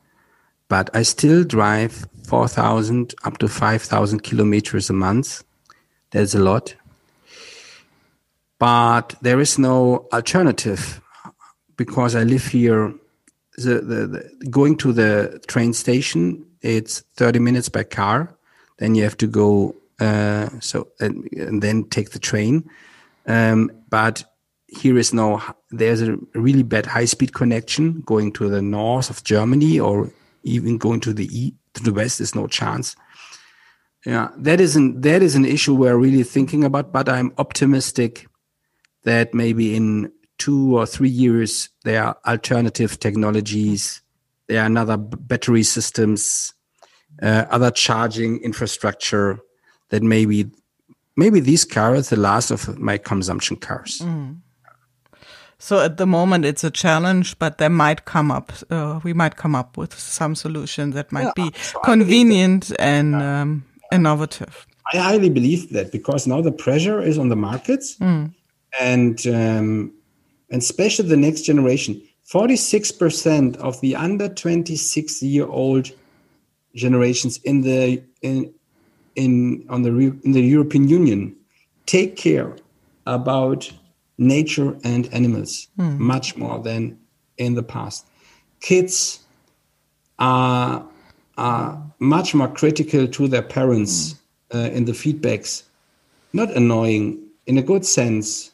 But 0.67 0.89
I 0.93 1.03
still 1.03 1.43
drive 1.43 2.07
4,000 2.27 3.13
up 3.23 3.39
to 3.39 3.47
5,000 3.47 4.21
kilometers 4.21 4.89
a 4.89 4.93
month. 4.93 5.43
That's 6.11 6.33
a 6.33 6.39
lot. 6.39 6.75
But 8.59 9.15
there 9.21 9.39
is 9.39 9.57
no 9.57 10.07
alternative 10.13 11.01
because 11.75 12.15
I 12.15 12.23
live 12.23 12.45
here. 12.45 12.93
The, 13.57 13.81
the, 13.81 14.07
the, 14.07 14.47
going 14.49 14.77
to 14.77 14.93
the 14.93 15.41
train 15.47 15.73
station, 15.73 16.45
it's 16.61 17.01
30 17.17 17.39
minutes 17.39 17.69
by 17.69 17.83
car. 17.83 18.35
Then 18.77 18.95
you 18.95 19.03
have 19.03 19.17
to 19.17 19.27
go, 19.27 19.75
uh, 19.99 20.49
so, 20.59 20.87
and, 20.99 21.27
and, 21.33 21.61
then 21.61 21.83
take 21.89 22.11
the 22.11 22.19
train. 22.19 22.69
Um, 23.27 23.71
but 23.89 24.23
here 24.67 24.97
is 24.97 25.13
no 25.13 25.41
there's 25.69 26.01
a 26.01 26.17
really 26.33 26.63
bad 26.63 26.85
high 26.85 27.05
speed 27.05 27.33
connection 27.33 28.01
going 28.01 28.31
to 28.31 28.49
the 28.49 28.61
north 28.61 29.09
of 29.09 29.23
Germany 29.23 29.79
or 29.79 30.09
even 30.43 30.77
going 30.77 31.01
to 31.01 31.13
the 31.13 31.25
east 31.25 31.55
to 31.73 31.83
the 31.83 31.93
west 31.93 32.19
is 32.19 32.35
no 32.35 32.47
chance. 32.47 32.95
Yeah, 34.05 34.29
that 34.37 34.59
isn't 34.59 35.01
that 35.01 35.21
is 35.21 35.35
an 35.35 35.45
issue 35.45 35.75
we're 35.75 35.97
really 35.97 36.23
thinking 36.23 36.63
about, 36.63 36.91
but 36.91 37.07
I'm 37.07 37.33
optimistic 37.37 38.27
that 39.03 39.33
maybe 39.33 39.75
in 39.75 40.11
two 40.41 40.77
or 40.79 40.87
three 40.87 41.09
years 41.09 41.69
there 41.83 42.03
are 42.03 42.17
alternative 42.25 42.99
technologies, 42.99 44.01
there 44.47 44.61
are 44.63 44.65
another 44.65 44.97
battery 44.97 45.63
systems, 45.63 46.53
uh, 47.21 47.45
other 47.51 47.71
charging 47.71 48.41
infrastructure 48.41 49.39
that 49.89 50.01
maybe 50.01 50.49
maybe 51.15 51.39
these 51.39 51.65
cars 51.65 52.09
the 52.09 52.15
last 52.15 52.51
of 52.51 52.79
my 52.79 52.97
consumption 52.97 53.55
cars. 53.57 54.01
Mm. 54.03 54.37
So 55.59 55.79
at 55.79 55.97
the 55.97 56.07
moment, 56.07 56.43
it's 56.43 56.63
a 56.63 56.71
challenge, 56.71 57.37
but 57.37 57.59
there 57.59 57.69
might 57.69 58.05
come 58.05 58.31
up, 58.31 58.51
uh, 58.71 58.99
we 59.03 59.13
might 59.13 59.35
come 59.35 59.53
up 59.53 59.77
with 59.77 59.93
some 59.93 60.33
solution 60.33 60.91
that 60.91 61.11
might 61.11 61.31
yeah, 61.37 61.49
be 61.49 61.51
so 61.61 61.79
convenient 61.81 62.71
and 62.79 63.13
um, 63.13 63.63
innovative. 63.91 64.65
I 64.91 64.97
highly 64.97 65.29
believe 65.29 65.69
that 65.73 65.91
because 65.91 66.25
now 66.25 66.41
the 66.41 66.51
pressure 66.51 66.99
is 66.99 67.19
on 67.19 67.29
the 67.29 67.35
markets, 67.35 67.95
mm. 67.99 68.33
and 68.79 69.27
um, 69.27 69.93
and 70.51 70.61
especially 70.61 71.07
the 71.07 71.17
next 71.17 71.41
generation. 71.41 72.01
Forty 72.23 72.55
six 72.55 72.91
percent 72.91 73.57
of 73.57 73.81
the 73.81 73.95
under 73.95 74.29
twenty 74.29 74.75
six 74.75 75.21
year 75.23 75.47
old 75.47 75.91
generations 76.75 77.39
in 77.43 77.61
the 77.61 78.03
in 78.21 78.53
in 79.15 79.65
on 79.69 79.81
the 79.81 79.89
in 80.23 80.31
the 80.31 80.41
European 80.41 80.87
Union 80.87 81.35
take 81.85 82.15
care 82.15 82.55
about 83.05 83.71
nature 84.17 84.77
and 84.83 85.11
animals 85.13 85.67
mm. 85.77 85.97
much 85.97 86.37
more 86.37 86.59
than 86.59 86.97
in 87.37 87.55
the 87.55 87.63
past. 87.63 88.05
Kids 88.59 89.19
are 90.19 90.85
are 91.37 91.81
much 91.99 92.35
more 92.35 92.47
critical 92.47 93.07
to 93.07 93.27
their 93.27 93.41
parents 93.41 94.15
uh, 94.53 94.69
in 94.71 94.85
the 94.85 94.91
feedbacks, 94.91 95.63
not 96.33 96.51
annoying 96.51 97.19
in 97.47 97.57
a 97.57 97.61
good 97.61 97.85
sense, 97.85 98.50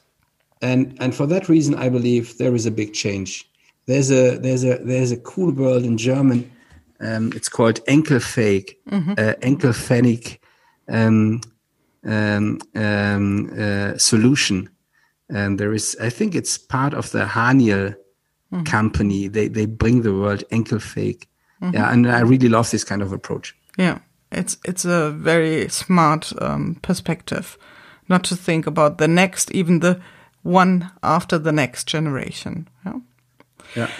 and 0.61 0.95
and 0.99 1.13
for 1.13 1.27
that 1.27 1.49
reason, 1.49 1.75
I 1.75 1.89
believe 1.89 2.37
there 2.37 2.55
is 2.55 2.65
a 2.65 2.71
big 2.71 2.93
change. 2.93 3.49
There's 3.85 4.11
a 4.11 4.37
there's 4.37 4.63
a 4.63 4.77
there's 4.79 5.11
a 5.11 5.17
cool 5.17 5.51
word 5.51 5.83
in 5.83 5.97
German. 5.97 6.51
Um, 6.99 7.31
it's 7.35 7.49
called 7.49 7.79
Enkelfähig, 7.85 8.75
mm-hmm. 8.89 9.13
uh, 9.19 9.33
um, 10.89 11.41
um, 12.03 12.59
um, 12.75 13.59
uh, 13.59 13.97
solution. 13.97 14.69
And 15.29 15.59
there 15.59 15.73
is, 15.73 15.95
I 16.01 16.09
think 16.09 16.33
it's 16.33 16.57
part 16.57 16.93
of 16.93 17.11
the 17.11 17.25
Haniel 17.25 17.95
mm-hmm. 18.51 18.63
company. 18.63 19.27
They 19.27 19.47
they 19.47 19.65
bring 19.67 20.01
the 20.01 20.13
word 20.13 20.43
Enkelfähig. 20.51 21.25
Mm-hmm. 21.61 21.73
Yeah, 21.73 21.91
and 21.91 22.07
I 22.07 22.21
really 22.21 22.49
love 22.49 22.71
this 22.71 22.83
kind 22.83 23.01
of 23.01 23.13
approach. 23.13 23.55
Yeah, 23.77 23.99
it's 24.31 24.57
it's 24.65 24.85
a 24.85 25.11
very 25.11 25.69
smart 25.69 26.33
um, 26.41 26.77
perspective, 26.81 27.57
not 28.09 28.23
to 28.25 28.35
think 28.35 28.67
about 28.67 28.97
the 28.97 29.07
next, 29.07 29.51
even 29.51 29.79
the 29.79 29.99
one 30.47 30.91
after 31.03 31.37
the 31.37 31.51
next 31.51 31.87
generation. 31.87 32.67
Yeah. 32.85 32.99
Yeah. 33.75 33.91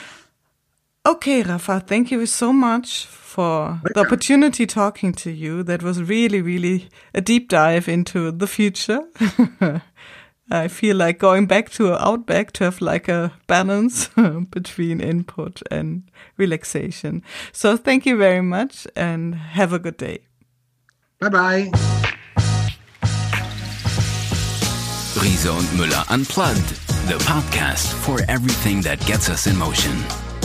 Okay, 1.06 1.42
Rafa, 1.44 1.80
thank 1.80 2.12
you 2.12 2.26
so 2.26 2.52
much 2.52 3.06
for 3.06 3.80
the 3.94 4.02
opportunity 4.02 4.66
talking 4.66 5.14
to 5.14 5.32
you. 5.32 5.64
That 5.64 5.82
was 5.82 6.02
really, 6.04 6.42
really 6.42 6.90
a 7.14 7.22
deep 7.22 7.48
dive 7.50 7.88
into 7.88 8.32
the 8.32 8.48
future. 8.48 9.04
I 10.52 10.68
feel 10.70 10.96
like 10.96 11.20
going 11.20 11.46
back 11.46 11.70
to 11.72 11.94
Outback 11.94 12.52
to 12.54 12.64
have 12.66 12.82
like 12.82 13.08
a 13.08 13.34
balance 13.48 14.08
between 14.52 15.02
input 15.02 15.62
and 15.70 16.04
relaxation. 16.38 17.24
So 17.52 17.78
thank 17.78 18.06
you 18.06 18.18
very 18.18 18.42
much 18.42 18.88
and 18.96 19.36
have 19.36 19.74
a 19.74 19.80
good 19.80 19.98
day. 19.98 20.20
Bye 21.20 21.30
bye. 21.30 21.97
Riese 25.22 25.52
und 25.52 25.74
Müller 25.76 26.06
Unplugged, 26.12 26.70
the 27.08 27.18
podcast 27.26 27.92
for 28.04 28.20
everything 28.28 28.82
that 28.82 29.04
gets 29.06 29.30
us 29.30 29.48
in 29.48 29.58
motion. 29.58 29.92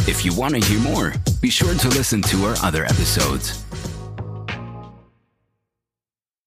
If 0.06 0.24
you 0.24 0.32
want 0.34 0.54
to 0.54 0.60
hear 0.60 0.80
more, 0.80 1.12
be 1.40 1.50
sure 1.50 1.74
to 1.74 1.88
listen 1.88 2.22
to 2.22 2.44
our 2.46 2.56
other 2.62 2.84
episodes. 2.84 3.64